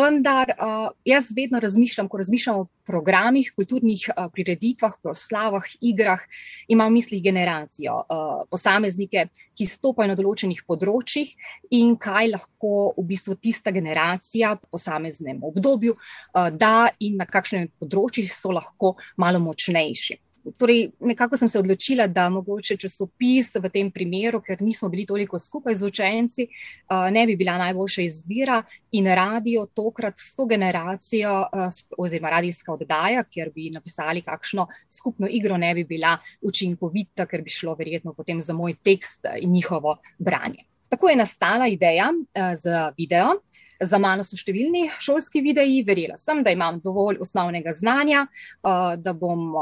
[0.00, 6.22] Vendar uh, jaz vedno razmišljam, ko razmišljam o programih, kulturnih uh, prireditvah, proslavah, igrah,
[6.68, 9.26] imam v mislih generacijo, uh, posameznike,
[9.58, 11.34] ki stopajo na določenih področjih
[11.76, 15.96] in kaj lahko v bistvu tista generacija po posameznem obdobju
[16.56, 20.16] da in na kakšnem področju so lahko malo močnejši.
[20.58, 25.38] Torej, nekako sem se odločila, da mogoče časopis v tem primeru, ker nismo bili toliko
[25.38, 26.46] skupaj z učenci,
[27.12, 28.62] ne bi bila najboljša izbira
[28.96, 31.44] in radio tokrat s to generacijo
[31.98, 37.50] oziroma radijska oddaja, kjer bi napisali kakšno skupno igro, ne bi bila učinkovita, ker bi
[37.50, 40.64] šlo verjetno potem za moj tekst in njihovo branje.
[40.88, 42.08] Tako je nastala ideja
[42.56, 43.40] z video.
[43.80, 48.26] Za mano so številni šolski videi, verjela sem, da imam dovolj osnovnega znanja,
[48.60, 49.54] da bom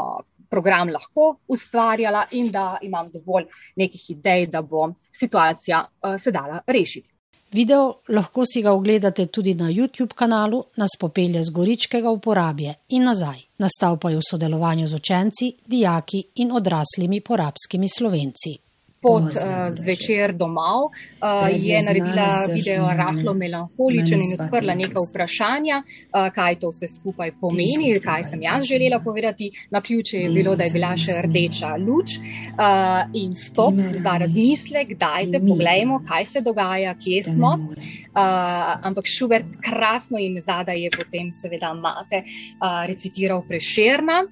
[0.51, 3.44] program lahko ustvarjala in da imam dovolj
[3.76, 7.12] nekih idej, da bo situacija uh, se dala rešiti.
[7.53, 13.05] Video lahko si ga ogledate tudi na YouTube kanalu Nas popelje z Goričkega uporabje in
[13.05, 13.38] nazaj.
[13.59, 18.68] Nastal pa je v sodelovanju z učenci, dijaki in odraslimi porabskimi slovenci.
[19.01, 26.28] Pot uh, zvečer domov, uh, je naredila video rahlo melanholičen in odprla nekaj vprašanja, uh,
[26.34, 29.51] kaj to vse skupaj pomeni, kaj sem jaz želela povedati.
[29.70, 34.96] Na ključe je bilo, da je bila še rdeča luč uh, in stop za razmislek,
[34.99, 37.55] dajte, poglejmo, kaj se dogaja, kje smo.
[37.59, 44.24] Uh, ampak Šubert krasno in zadaj je potem seveda mate uh, recitiral preširna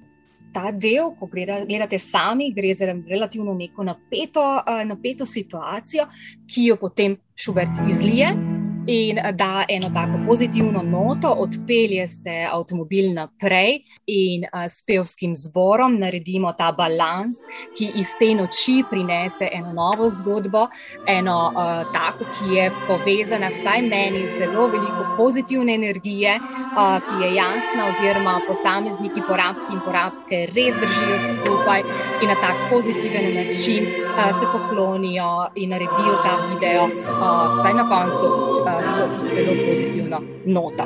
[0.53, 6.07] ta del, ko gledate sami, gre za relativno neko napeto, uh, napeto situacijo,
[6.47, 8.56] ki jo potem Šubert izlije
[8.87, 15.99] in da eno tako pozitivno noto, odpelje se avtomobil naprej in uh, s pevskim zborom
[15.99, 17.35] naredimo ta balans,
[17.77, 20.67] ki iz te noči prinese eno novo zgodbo,
[21.07, 27.23] eno uh, tako, ki je povezana, vsaj meni, z zelo veliko pozitivne energije, uh, ki
[27.25, 31.83] je jasna, oziroma posamezniki, porabci in porabske res držijo skupaj
[32.21, 37.89] in na tak pozitiven način uh, se poklonijo in naredijo ta video, uh, vsaj na
[37.91, 38.31] koncu.
[38.63, 40.83] Uh, s zelo pozitivno noto.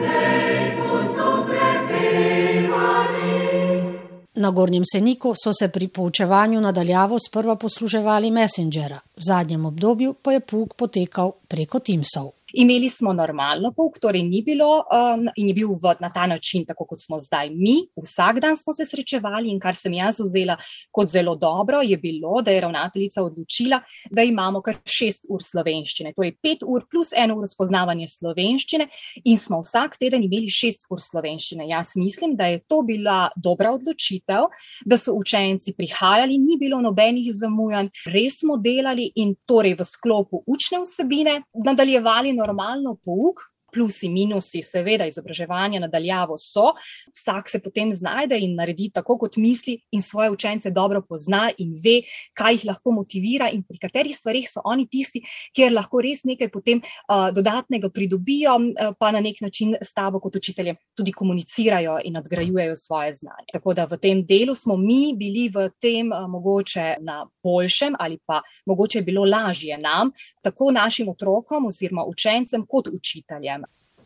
[4.34, 10.32] Na Gornjem Seniku so se pri poučevanju nadaljavo sprva posluževali Messengera, v zadnjem obdobju pa
[10.32, 12.41] je pouk potekal preko Teamsov.
[12.54, 16.66] Imeli smo normalno pouk, torej ni bilo um, in je bil v, na ta način,
[16.66, 17.78] tako kot smo zdaj mi.
[18.04, 20.58] Vsak dan smo se srečevali in kar sem jaz vzela
[20.91, 23.82] kot zelo dobro, je bilo, da je ravnateljica odločila,
[24.12, 28.88] da imamo kar šest ur slovenščine, torej pet ur plus eno uro spoznavanje slovenščine
[29.24, 31.68] in smo vsak teden imeli šest ur slovenščine.
[31.70, 34.49] Jaz mislim, da je to bila dobra odločitev,
[34.86, 40.43] da so učenci prihajali, ni bilo nobenih zamujanj, res smo delali in torej v sklopu
[40.47, 46.72] učne vsebine nadaljevali normalno pouk, plusi, minusi, seveda, izobraževanja nadaljavo so,
[47.13, 51.74] vsak se potem znajde in naredi tako, kot misli, in svoje učence dobro pozna in
[51.84, 52.01] ve,
[52.38, 55.22] kaj jih lahko motivira, in pri katerih stvarih so oni tisti,
[55.55, 60.19] kjer lahko res nekaj potem uh, dodatnega pridobijo, uh, pa na nek način s tabo,
[60.19, 63.49] kot učiteljem, tudi komunicirajo in nadgrajujejo svoje znanje.
[63.53, 68.19] Tako da v tem delu smo mi bili v tem uh, mogoče na boljšem, ali
[68.26, 70.11] pa mogoče je bilo lažje nam,
[70.41, 73.61] tako našim otrokom oziroma učencem, kot učiteljem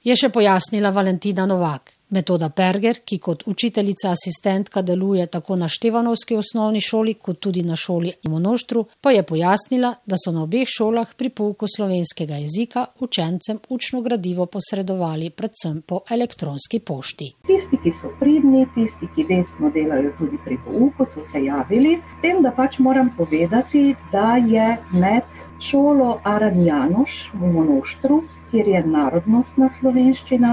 [0.06, 1.96] je še pojasnila Valentina Novak.
[2.14, 7.74] Metoda Perger, ki kot učiteljica asistentka deluje tako na Števanovski osnovni šoli, kot tudi na
[7.76, 13.60] šoli Monoštru, pa je pojasnila, da so na obeh šolah pri pouku slovenskega jezika učencem
[13.70, 17.32] učno gradivo posredovali predvsem po elektronski pošti.
[17.50, 21.98] Tisti, ki so pridni, tisti, ki desno delajo tudi pri pouku, so se javili.
[22.20, 28.22] S tem, da pač moram povedati, da je med šolo Aran Janoš v Monoštru
[28.56, 30.50] kjer je narodnostna slovenščina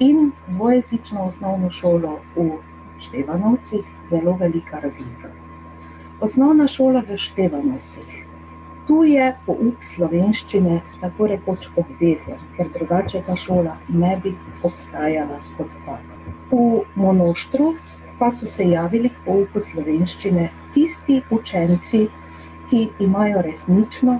[0.00, 2.44] in dvojezično osnovno šolo v
[3.04, 5.28] Števanovcih zelo velika razlika.
[6.20, 8.14] Osnovna šola v Števanovcih.
[8.88, 14.32] Tu je pouk slovenščine tako rekoč obvezen, ker drugače ta šola ne bi
[14.62, 16.16] obstajala kot taka.
[16.52, 16.62] V
[16.94, 17.74] Monoštru
[18.18, 22.06] pa so se javili k pouku slovenščine tisti učenci,
[22.70, 24.16] ki imajo resnično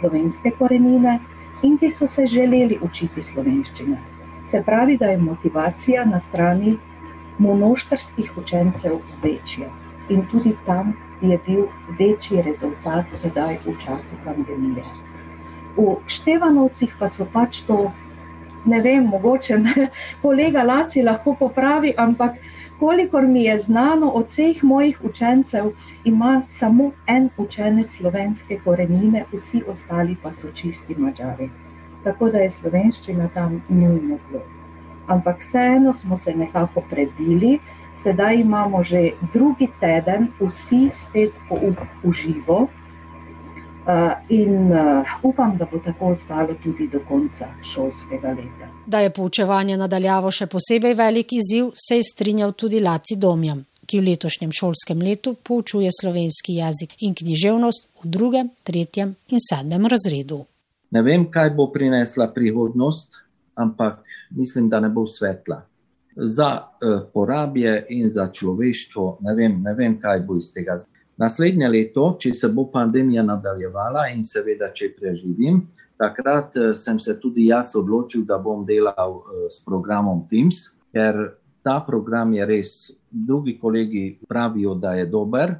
[0.00, 1.20] slovenske korenine,
[1.64, 3.96] in ki so se želeli učiti slovenščine.
[4.50, 6.76] Se pravi, da je motivacija na strani
[7.38, 9.70] monoštrskih učencev večja
[10.08, 10.92] in tudi tam
[11.22, 11.66] je bil
[11.98, 14.84] večji rezultat sedaj v času pandemije.
[15.76, 17.92] V Števanovcih pa so pač to,
[18.64, 19.88] ne vem, mogoče me
[20.22, 22.36] kolega Laci lahko popravi, ampak
[22.84, 25.70] kolikor mi je znano od vseh mojih učencev,
[26.04, 31.48] ima samo en učenec slovenske korenine, vsi ostali pa so čisti mačari.
[32.04, 34.42] Tako da je slovenščina tam nujno zelo.
[35.06, 37.58] Ampak vseeno smo se nekako prebili,
[38.02, 42.66] sedaj imamo že drugi teden, vsi spet pouk v živo.
[43.84, 48.68] Uh, in uh, upam, da bo tako ostalo tudi do konca šolskega leta.
[48.86, 54.00] Da je poučevanje nadaljavo še posebej velik izziv, se je strinjal tudi Laci Domjam, ki
[54.00, 60.40] v letošnjem šolskem letu poučuje slovenski jezik in književnost v drugem, tretjem in sedmem razredu.
[60.96, 63.20] Ne vem, kaj bo prinesla prihodnost,
[63.54, 65.60] ampak mislim, da ne bo svetla.
[66.16, 70.80] Za uh, porabje in za človeštvo, ne vem, ne vem, kaj bo iz tega.
[71.16, 75.60] Naslednje leto, če se bo pandemija nadaljevala in seveda, če preživim,
[76.00, 81.20] takrat eh, sem se tudi jaz odločil, da bom delal eh, s programom Teams, ker
[81.64, 82.72] ta program je res,
[83.10, 85.54] drugi kolegi pravijo, da je dober,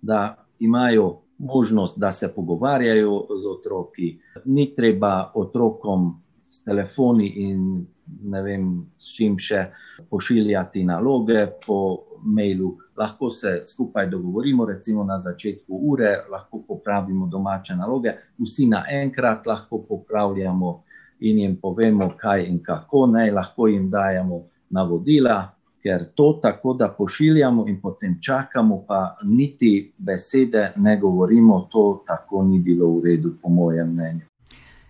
[0.00, 4.08] da imajo možnost, da se pogovarjajo z otroki,
[4.44, 6.14] ni treba otrokom
[6.48, 7.84] s telefoni in
[8.24, 8.66] ne vem,
[8.98, 9.66] s čim še
[10.10, 11.78] pošiljati naloge po
[12.24, 19.46] mailu, lahko se skupaj dogovorimo, recimo na začetku ure, lahko popravimo domače naloge, vsi naenkrat
[19.46, 20.82] lahko popravljamo
[21.20, 26.88] in jim povemo, kaj in kako naj, lahko jim dajemo navodila, ker to tako, da
[26.98, 33.34] pošiljamo in potem čakamo, pa niti besede ne govorimo, to tako ni bilo v redu,
[33.42, 34.33] po mojem mnenju.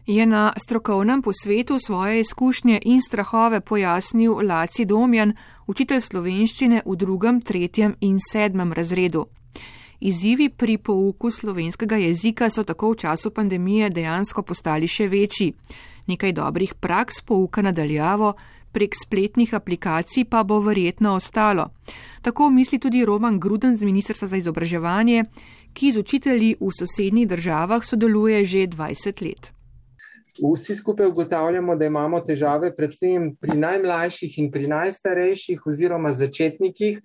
[0.06, 5.32] Je na strokovnem posvetu svoje izkušnje in strahove pojasnil Laci Domjan,
[5.66, 9.24] učitelj slovenščine v drugem, tretjem in sedmem razredu.
[10.00, 15.54] Izzivi pri pouku slovenskega jezika so tako v času pandemije dejansko postali še večji.
[16.06, 18.34] Nekaj dobrih praks pouka nadaljavo,
[18.72, 21.70] prek spletnih aplikacij pa bo verjetno ostalo.
[22.22, 25.24] Tako misli tudi Roman Gruden z Ministrstva za izobraževanje,
[25.72, 29.54] ki z učitelji v sosednjih državah sodeluje že 20 let.
[30.42, 36.98] Vsi skupaj ugotavljamo, da imamo težave predvsem pri najmlajših in pri najstarejših oziroma začetnikih,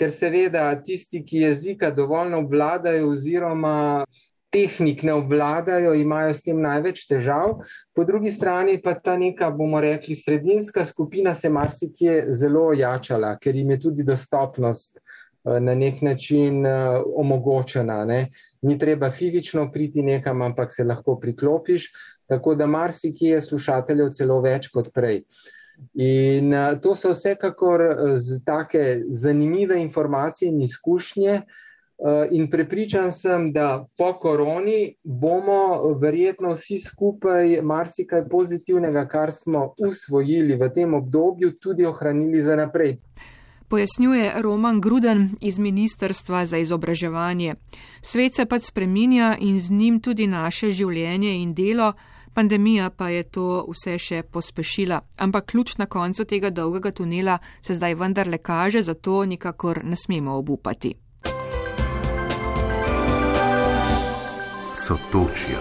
[0.00, 4.04] ker seveda tisti, ki jezika dovolj obvladajo oziroma
[4.50, 7.60] tehnik ne obvladajo, imajo s tem največ težav.
[7.94, 13.56] Po drugi strani pa ta neka, bomo rekli, sredinska skupina se marsikje zelo ojačala, ker
[13.56, 18.04] jim je tudi dostopnost eh, na nek način eh, omogočena.
[18.04, 18.24] Ne.
[18.62, 21.92] Ni treba fizično priti nekam, ampak se lahko priklopiš,
[22.30, 25.24] tako da marsikje je slušateljev celo več kot prej.
[25.98, 27.84] In eh, to so vsekakor
[28.46, 31.42] take zanimive informacije in izkušnje,
[32.00, 39.74] Eh, in prepričan sem, da po koroni bomo verjetno vsi skupaj marsikaj pozitivnega, kar smo
[39.78, 42.96] usvojili v tem obdobju, tudi ohranili za naprej.
[43.68, 47.54] Pojasnjuje Roman Gruden iz Ministrstva za izobraževanje.
[48.02, 51.92] Svet se pač spreminja in z njim tudi naše življenje in delo,
[52.40, 55.00] pandemija pa je to vse še pospešila.
[55.16, 60.32] Ampak ključ na koncu tega dolgega tunela se zdaj vendarle kaže, zato nikakor ne smemo
[60.40, 60.96] obupati.
[64.90, 65.60] sotočja.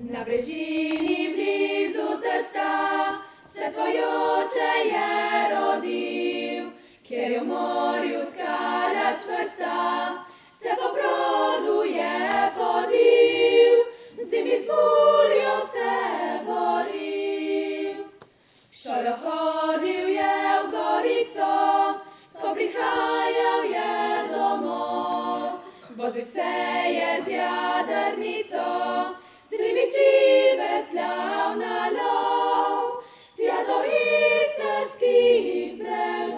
[0.00, 3.18] Na brežini blizu Trsta
[3.52, 5.08] se tvoj oče je
[5.54, 6.70] rodil,
[7.02, 9.78] kjer je v morju skalja čvrsta,
[10.62, 10.91] se po
[11.32, 13.76] brodu je podil,
[14.30, 15.94] zimi z vuljo se
[16.46, 18.04] boril.
[18.70, 21.52] Šolo hodil je v gorico,
[22.40, 23.92] ko prihajal je
[26.02, 26.52] vozil se
[26.98, 28.68] je z jadrnico,
[29.48, 30.12] z ribiči
[30.58, 33.04] veslav na lov,
[33.36, 36.31] tja do istarskih bregov.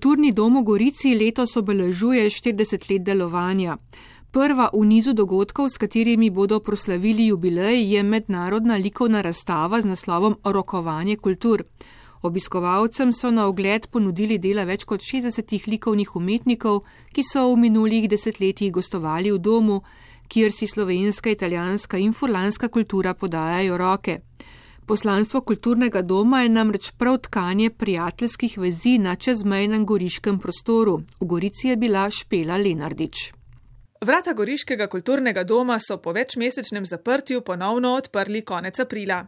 [0.00, 3.76] Kulturni dom v Gorici letos obeležuje 40 let delovanja.
[4.32, 10.38] Prva v nizu dogodkov, s katerimi bodo proslavili jubilej, je mednarodna likovna razstava z naslovom
[10.40, 11.68] Rokovanje kultur.
[12.22, 16.80] Obiskovalcem so na ogled ponudili dela več kot 60 likovnih umetnikov,
[17.12, 19.82] ki so v minulih desetletjih gostovali v domu,
[20.32, 24.29] kjer si slovenska, italijanska in furlanska kultura podajajo roke.
[24.90, 30.96] Poslanstvo kulturnega doma je namreč prav tkanje prijateljskih vezi na čezmejnem goriškem prostoru.
[31.20, 33.14] V Gorici je bila Špela Lenardič.
[34.00, 39.22] Vrata Goriškega kulturnega doma so po večmesečnem zaprtju ponovno odprli konec aprila.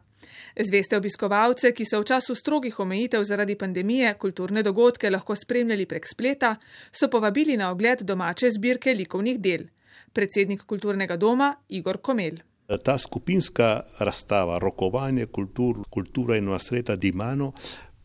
[0.58, 6.08] Zveste obiskovalce, ki so v času strogih omejitev zaradi pandemije kulturne dogodke lahko spremljali prek
[6.10, 6.56] spleta,
[6.92, 9.68] so povabili na ogled domače zbirke likovnih del.
[10.12, 12.42] Predsednik kulturnega doma Igor Komel.
[12.82, 17.52] Ta skupinska razstava, rokovanje kultur, kultura in nasreta Dimano,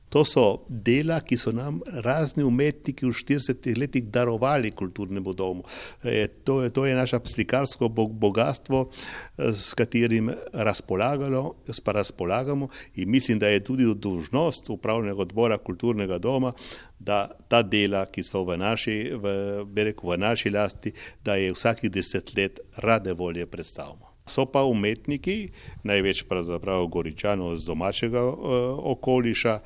[0.09, 5.65] To so dela, ki so nam razni umetniki v 40 letih darovali kulturnemu domu.
[6.03, 8.89] E, to, je, to je naše slikarsko bogatstvo,
[9.37, 16.53] s katerim razpolagamo in mislim, da je tudi dožnost upravnega odbora kulturnega doma,
[16.99, 20.93] da ta dela, ki so v naši, v, rekel, v naši lasti,
[21.23, 24.06] da je vsakih deset let rade volje predstavimo.
[24.27, 25.49] So pa umetniki,
[25.87, 28.35] največ pravzaprav goričanov z domačega uh,
[28.95, 29.59] okoliša,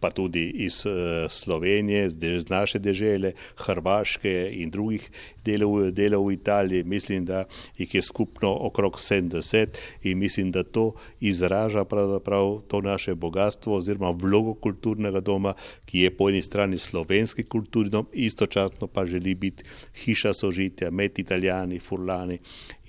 [0.00, 0.92] pa tudi iz uh,
[1.28, 5.10] Slovenije, z naše dežele, Hrvaške in drugih
[5.44, 6.84] delov, delov v Italiji.
[6.84, 7.44] Mislim, da
[7.76, 14.10] jih je skupno okrog 70 in mislim, da to izraža pravzaprav to naše bogatstvo oziroma
[14.10, 19.64] vlogo kulturnega doma, ki je po eni strani slovenski kulturni dom, istočasno pa želi biti
[20.04, 22.38] hiša sožitja med italijani, furlani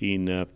[0.00, 0.55] in, uh,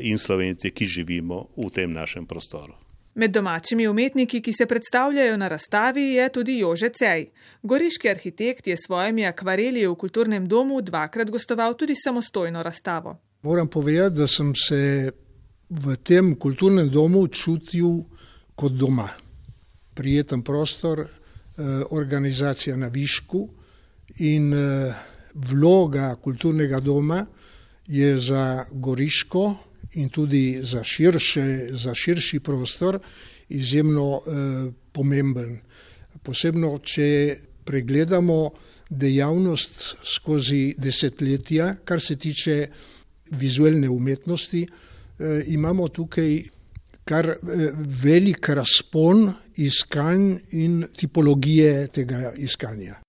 [0.00, 2.74] in slovenci, ki živimo v tem našem prostoru.
[3.14, 7.26] Med domačimi umetniki, ki se predstavljajo na razstavi, je tudi Jože Cej.
[7.62, 13.16] Goriški arhitekt je s svojimi akvareli v kulturnem domu dvakrat gostoval tudi samostojno razstavo.
[13.42, 15.10] Moram povedati, da sem se
[15.70, 18.04] v tem kulturnem domu čutil
[18.54, 19.08] kot doma.
[19.94, 23.48] Prijeten prostor, eh, organizacija na višku
[24.18, 24.94] in eh,
[25.34, 27.26] vloga kulturnega doma
[27.90, 29.54] je za Goriško
[29.92, 32.98] in tudi za, širše, za širši prostor
[33.48, 35.58] izjemno eh, pomemben.
[36.22, 38.50] Posebno, če pregledamo
[38.90, 42.56] dejavnost skozi desetletja, kar se tiče
[43.30, 46.42] vizualne umetnosti, eh, imamo tukaj
[47.04, 47.68] kar eh,
[48.04, 53.00] velik razpon iskanj in tipologije tega iskanja.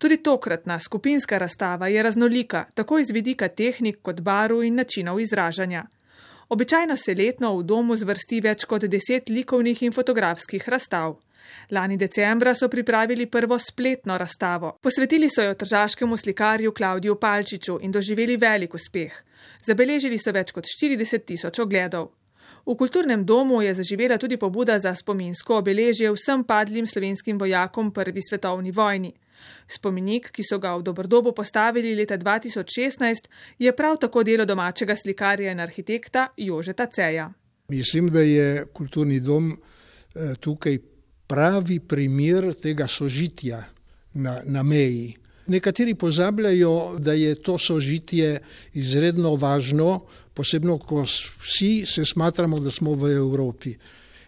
[0.00, 5.84] Tudi tokratna skupinska razstava je raznolika, tako iz vidika tehnik kot baru in načinov izražanja.
[6.48, 11.18] Običajno se letno v domu zvrsti več kot deset likovnih in fotografskih razstav.
[11.70, 14.72] Lani decembra so pripravili prvo spletno razstavo.
[14.82, 19.22] Posvetili so jo tržaškemu slikarju Klaudiju Palčiču in doživeli velik uspeh.
[19.66, 22.10] Zabeležili so več kot 40 tisoč ogledov.
[22.66, 28.22] V kulturnem domu je zaživela tudi pobuda za spominsko obeležje vsem padlim slovenskim vojakom prvi
[28.22, 29.12] svetovni vojni.
[29.68, 33.28] Spomenik, ki so ga v Dobrodobu postavili leta 2016,
[33.58, 37.30] je prav tako delo domačega slikarja in arhitekta Jožeta Ceja.
[37.68, 40.78] Mislim, da je kulturni dom eh, tukaj
[41.26, 43.64] pravi primer tega sožitja
[44.14, 45.16] na, na meji.
[45.46, 48.40] Nekateri pozabljajo, da je to sožitje
[48.74, 53.74] izredno važno, posebno, ko vsi se smatramo, da smo v Evropi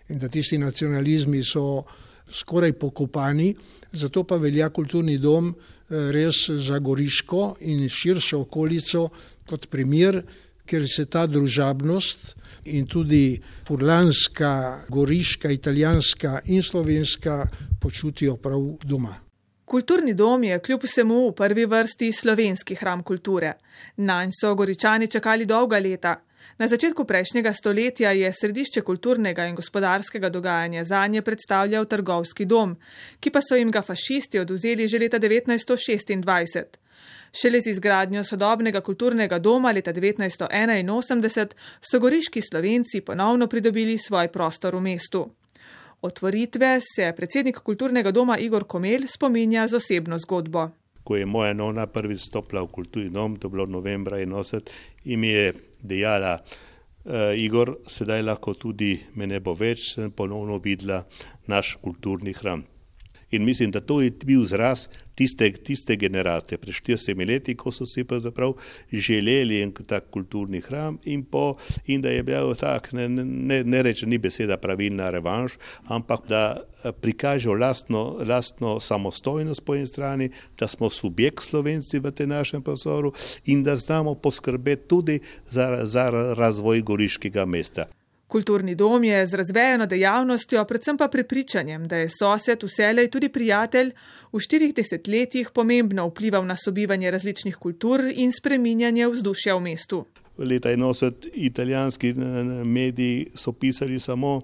[0.08, 1.84] in da tisti nacionalizmi so
[2.30, 3.54] skoraj pokopani.
[3.92, 9.08] Zato pa velja kulturni dom eh, res za Goriško in širšo okolico
[9.48, 10.22] kot primer,
[10.66, 12.34] ker se ta družabnost
[12.72, 17.46] in tudi furlanska, goriška, italijanska in slovenska
[17.80, 19.16] počutijo prav doma.
[19.64, 23.54] Kulturni dom je kljub vsemu v prvi vrsti slovenski hram kulture.
[23.96, 26.16] Nanj so goričani čakali dolga leta.
[26.58, 32.76] Na začetku prejšnjega stoletja je središče kulturnega in gospodarskega dogajanja za nje predstavljal trgovski dom,
[33.20, 36.78] ki pa so jim ga fašisti oduzeli že leta 1926.
[37.32, 44.76] Šele z izgradnjo sodobnega kulturnega doma leta 1981 so goriški slovenci ponovno pridobili svoj prostor
[44.76, 45.30] v mestu.
[46.02, 50.68] Otvoritve se predsednik kulturnega doma Igor Komel spominja z osebno zgodbo.
[51.04, 54.70] Ko je moja nona prvi stopila v kulturni dom, to je bilo novembra 81,
[55.04, 55.52] in je
[55.82, 61.02] dejala, uh, Igor, sedaj lahko tudi me ne bo več, sem ponovno videla
[61.50, 62.64] naš kulturni hram.
[63.32, 67.86] In mislim, da to je bil izraz tiste, tiste generacije, pred 40 leti, ko so
[67.86, 68.52] si pravzaprav
[68.92, 71.56] želeli en tak kulturni hram in, po,
[71.86, 76.42] in da je bil tak, ne, ne, ne reče, ni beseda pravilna revanš, ampak da
[76.60, 82.62] eh, prikažejo lastno, lastno samostojnost po eni strani, da smo subjekt slovenci v tem našem
[82.62, 83.12] prostoru
[83.44, 85.20] in da znamo poskrbeti tudi
[85.50, 87.86] za, za razvoj goriškega mesta.
[88.32, 93.90] Kulturni dom je z razvejeno dejavnostjo, predvsem pa prepričanjem, da je sosed vselej tudi prijatelj,
[94.32, 99.98] v štirih desetletjih pomembno vplival na sobivanje različnih kultur in spreminjanje vzdušja v mestu.
[100.38, 102.14] Leta 80 italijanski
[102.64, 104.40] mediji so pisali samo,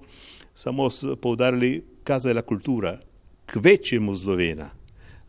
[0.54, 0.88] samo
[1.22, 2.98] poudarili, kaj je la kultura,
[3.46, 4.68] k večjemu zlovena.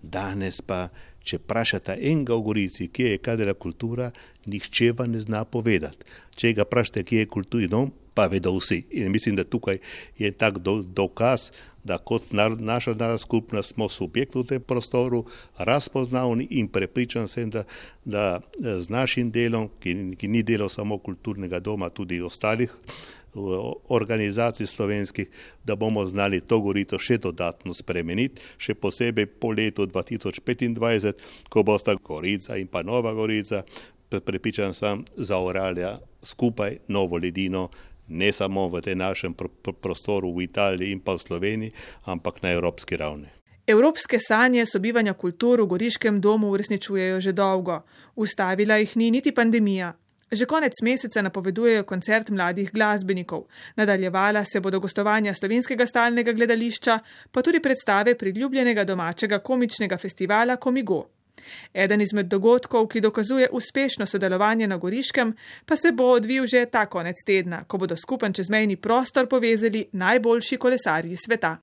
[0.01, 0.89] Danes pa,
[1.24, 4.12] če vprašate enega v Gorici, kje je kadela kultura,
[4.45, 6.03] nihče vam ne zna povedati.
[6.36, 8.84] Če ga vprašate, kje je kulturni dom, pa vedo vsi.
[8.91, 9.78] In mislim, da tukaj
[10.18, 11.49] je tak do, dokaz,
[11.84, 15.24] da kot nar, naša narodna skupnost smo subjekt v tem prostoru,
[15.57, 17.64] razpoznavni in prepričan sem, da,
[18.05, 22.76] da z našim delom, ki, ki ni delo samo kulturnega doma, tudi ostalih
[23.89, 25.28] organizacij slovenskih,
[25.64, 31.14] da bomo znali to gorico še dodatno spremeniti, še posebej po letu 2025,
[31.49, 33.64] ko bosta Gorica in pa Nova Gorica,
[34.10, 37.70] prepričan sem, zaoralja skupaj novo ledino,
[38.10, 41.74] ne samo v tem našem pr pr prostoru v Italiji in pa v Sloveniji,
[42.05, 43.30] ampak na evropski ravni.
[43.68, 47.84] Evropske sanje sobivanja kultur v Goriškem domu uresničujejo že dolgo.
[48.16, 49.93] Ustavila jih ni niti pandemija.
[50.32, 53.45] Že konec meseca napovedujejo koncert mladih glasbenikov.
[53.76, 56.99] Nadaljevala se bodo gostovanja slovenskega stalnega gledališča,
[57.32, 61.18] pa tudi predstave priljubljenega domačega komičnega festivala Komigo.
[61.73, 65.35] Eden izmed dogodkov, ki dokazuje uspešno sodelovanje na Goriškem,
[65.65, 70.57] pa se bo odvil že ta konec tedna, ko bodo skupen čezmejni prostor povezali najboljši
[70.57, 71.57] kolesarji sveta.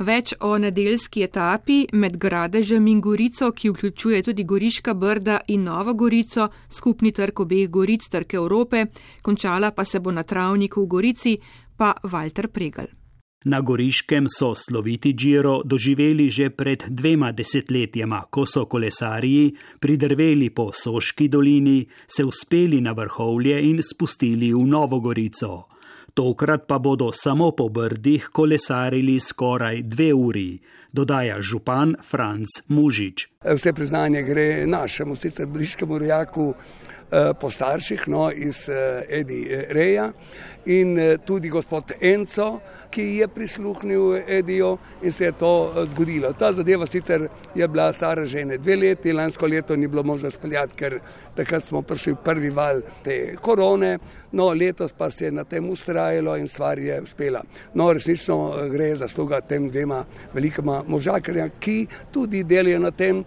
[0.00, 5.92] Več o nedeljski etapi med Gradežem in Gorico, ki vključuje tudi Goriška brda in Novo
[5.94, 8.86] Gorico, skupni trg obeh Goric, trg Evrope,
[9.22, 11.36] končala pa se bo na travniku v Gorici,
[11.76, 12.99] pa Walter Pregel.
[13.44, 20.72] Na Goriškem so sloviti Džiro doživeli že pred dvema desetletjema, ko so kolesarji pridrveli po
[20.72, 25.68] Soški dolini, se uspeli na vrhovlje in spustili v Novo Gorico.
[26.14, 30.58] Tokrat pa bodo samo po brdih kolesarili skoraj dve uri,
[30.92, 33.28] dodaja župan Franc Mužič.
[33.54, 40.12] Vse priznanje gre našemu sicer bližnjemu rojaku eh, po starših, no iz eh, Edi Reja
[40.64, 46.32] in eh, tudi gospod Enco ki je prisluhnil Edijo in se je to eh, zgodilo.
[46.32, 50.30] Ta zadeva sicer je bila stara že ne dve leti, lansko leto ni bilo možno
[50.30, 50.98] speljati, ker
[51.36, 53.98] takrat smo prišli v prvi val te korone,
[54.32, 57.42] no letos pa se je na tem ustrajalo in stvar je uspela.
[57.74, 60.04] No, resnično eh, gre za sluga tem dvema
[60.34, 63.24] velikima možakarja, ki tudi delijo na tem,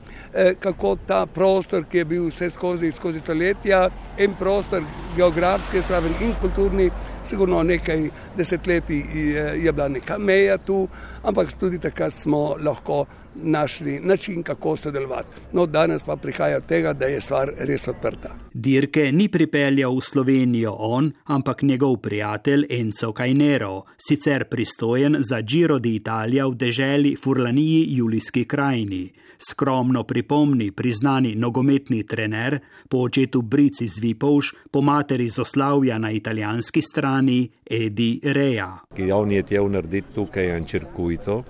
[0.59, 4.83] kako ta prostor, ki je bil vse skozi, skozi stoletja, en prostor
[5.15, 6.89] geografski, spraven in kulturni,
[7.25, 10.87] sigurno nekaj desetletij je, je bila neka meja tu,
[11.23, 13.05] ampak tudi takrat smo lahko
[13.35, 15.27] našli način, kako sodelovati.
[15.53, 18.29] No, danes pa prihaja od tega, da je stvar res odprta.
[18.53, 25.79] Dirke ni pripeljal v Slovenijo on, ampak njegov prijatelj Enzo Kajnero, sicer pristojen za Giro
[25.79, 33.99] d'Italia v deželi Furlaniji Julijski krajini skromno pripomni priznani nogometni trener, po očetu Brici z
[33.99, 38.77] Vipovš, po materi Zoslavja na italijanski strani Edi Reja.
[38.95, 41.43] Ki on je tjel narediti tukaj en cirkuito,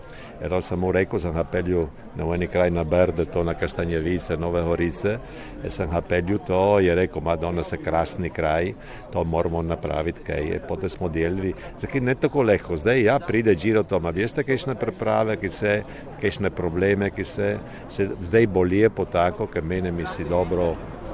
[0.62, 4.62] sem mu rekel, sem ga peljal na neki kraj na Brde, to na Kastanjevice, Nove
[4.62, 5.18] Horice,
[5.64, 8.74] in sem ga peljal to, je rekel, madonna se krasni kraj,
[9.14, 13.56] to moramo napraviti, kaj je, potem smo delili, zakaj ne tako lehko, zdaj ja, pride
[13.56, 15.78] Giro to, ma veste, kakšne priprave, ki se,
[16.22, 17.58] kakšne probleme, ki se,
[17.90, 20.74] se zdaj bolje po tako, ker mene misli dobro,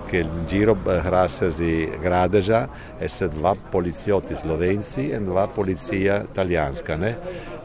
[0.10, 6.97] che il giro grassa di Gradeža e se dva polizioti slovenci in dva polizija italijanska.
[6.97, 7.18] Ne?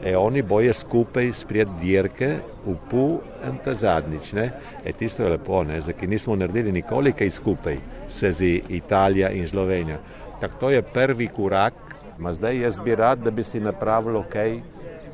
[0.03, 4.31] E oni boje skupaj sprijed dirke v pu in ta zadnjič.
[4.33, 4.51] Ne?
[4.83, 5.81] E tisto je lepo, ne?
[5.81, 7.79] Zdaj, nismo naredili nikoli kaj skupaj,
[8.09, 9.97] se zi Italija in Slovenija.
[10.41, 11.73] Tako to je prvi korak,
[12.17, 14.59] ma zdaj jaz bi rad, da bi si napravilo kaj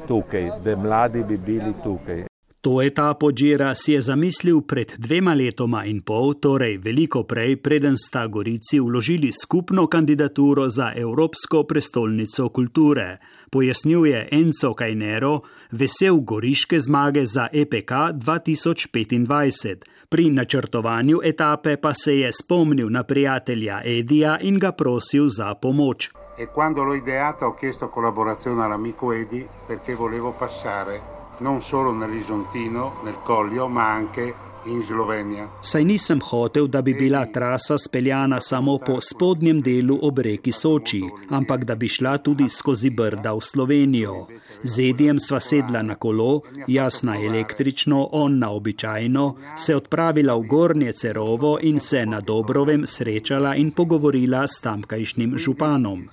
[0.07, 2.30] tukaj, da mladi bi bili tukaj.
[2.62, 7.95] To etapo Džira si je zamislil pred dvema letoma in pol, torej veliko prej, preden
[7.97, 13.18] sta Gorici vložili skupno kandidaturo za Evropsko prestolnico kulture,
[13.49, 15.39] pojasnjuje Enzo Kajnero,
[15.72, 17.91] vesel goriške zmage za EPK
[18.22, 19.76] 2025.
[20.09, 26.12] Pri načrtovanju etape pa se je spomnil na prijatelja Edija in ga prosil za pomoč.
[26.38, 32.97] E quando l'ho ideata ho chiesto collaborazione all'amico Edi perché volevo passare non solo nell'Isontino,
[33.01, 34.35] nel Collio, ma anche
[34.66, 35.49] in Slovenija.
[35.62, 41.01] Saj nisem hotel, da bi bila trasa speljana samo po spodnjem delu ob reki Soči,
[41.30, 44.28] ampak da bi šla tudi skozi Brda v Slovenijo.
[44.64, 50.47] Z Edijem sva sedla na kolo, jaz na električno, on na običajno, se odpravila v
[50.47, 56.07] Gornje Cerovo in se na Dobrovem srečala in pogovorila s tamkajšnjim županom.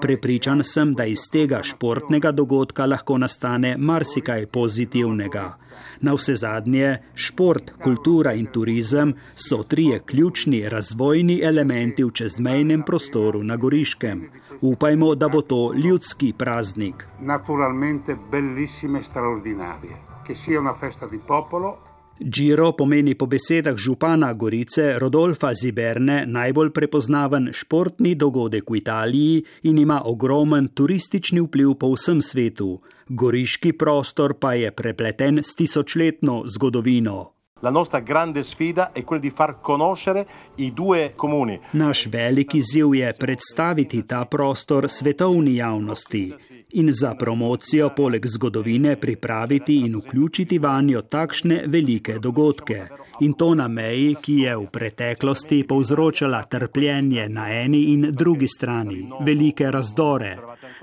[0.00, 5.63] Prepričan sem, da iz tega športnega dogodka lahko nastane marsikaj pozitivnega.
[6.04, 13.40] Na vse zadnje, šport, kultura in turizem so trije ključni razvojni elementi v čezmejnem prostoru
[13.42, 14.20] na Goriškem.
[14.60, 17.06] Upajmo, da bo to ljudski praznik.
[17.20, 19.96] Naturalmente bellissime, straordinarije.
[20.26, 21.76] Che sia una festa di popolo.
[22.18, 29.78] Giro pomeni po besedah župana Gorice Rodolfa Ziberne najbolj prepoznaven športni dogodek v Italiji in
[29.78, 32.80] ima ogromen turistični vpliv po vsem svetu.
[33.08, 37.32] Goriški prostor pa je prepleten s tisočletno zgodovino.
[37.60, 40.26] La nostra grande sfida è quella di far conoscere
[40.56, 41.60] i due comuni.
[41.72, 46.34] Naš veliki ziv je predstaviti ta prostor svetovni javnosti
[46.74, 52.82] in za promocijo poleg zgodovine pripraviti in vključiti vanjo takšne velike dogodke.
[53.20, 59.08] In to na meji, ki je v preteklosti povzročala trpljenje na eni in drugi strani,
[59.20, 60.36] velike razdore.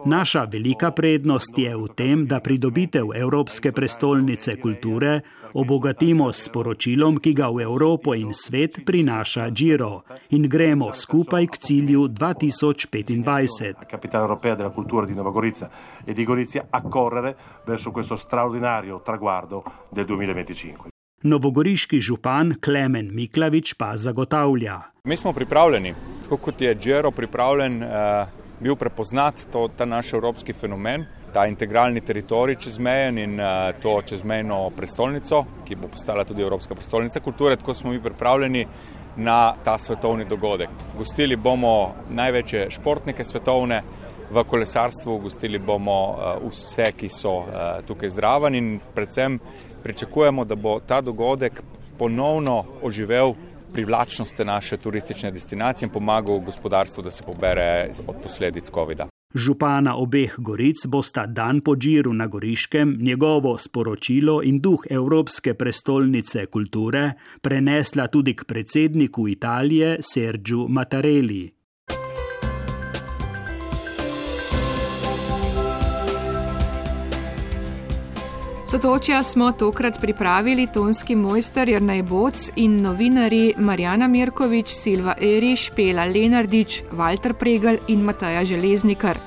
[0.05, 5.19] Naša velika prednost je v tem, da pridobitev Evropske prestolnice kulture
[5.53, 11.57] obogatimo s poročilom, ki ga v Evropo in svet prinaša Giro in gremo skupaj k
[11.57, 13.85] cilju 2025.
[13.89, 15.69] Capitale europea della cultura di Nova Gorica
[16.05, 20.89] e di Gorizia a correre verso questo straordinario traguardo del 2025.
[21.23, 24.79] Novogoriški župan Klemen Miklavič pa zagotavlja.
[25.03, 27.89] Mi smo pripravljeni, tako kot je Giro pripravljen, uh,
[28.59, 34.69] bil prepoznat to, ta naš evropski fenomen ta integralni teritorij čezmejen in uh, to čezmejno
[34.75, 38.65] prestolnico, ki bo postala tudi Evropska prestolnica kulture, tako smo mi pripravljeni
[39.15, 40.69] na ta svetovni dogodek.
[40.97, 43.81] Gostili bomo največje športnike svetovne
[44.31, 49.39] v kolesarstvu, gostili bomo uh, vse, ki so uh, tukaj zdraven in predvsem
[49.83, 51.61] pričakujemo, da bo ta dogodek
[51.97, 53.33] ponovno oživel
[53.73, 59.07] privlačnost naše turistične destinacije in pomagal gospodarstvu, da se pobere od posledic COVID-a.
[59.35, 66.45] Župana obeh goric bosta dan po Džiru na Goriškem njegovo sporočilo in duh Evropske prestolnice
[66.45, 67.11] kulture
[67.41, 71.60] prenesla tudi k predsedniku Italije Sergiu Mattarelli.
[78.71, 86.05] Sotočja smo tokrat pripravili tonski mojster Jrnaj Boc in novinari Marjana Mirkovič, Silva Eriš, Pela
[86.05, 89.19] Lenardič, Walter Pregel in Mataja Železnikar.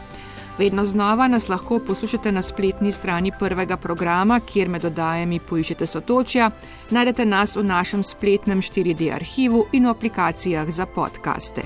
[0.58, 6.50] Vedno znova nas lahko poslušate na spletni strani prvega programa, kjer med oddajami poiščete sotočja,
[6.90, 11.62] najdete nas v našem spletnem 4D arhivu in v aplikacijah za podkaste.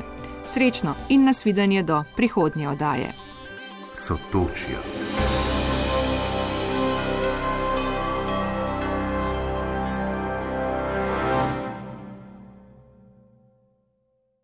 [0.47, 3.15] Srečno in nasvidenje do prihodnje oddaje.
[3.95, 5.38] Sotočja.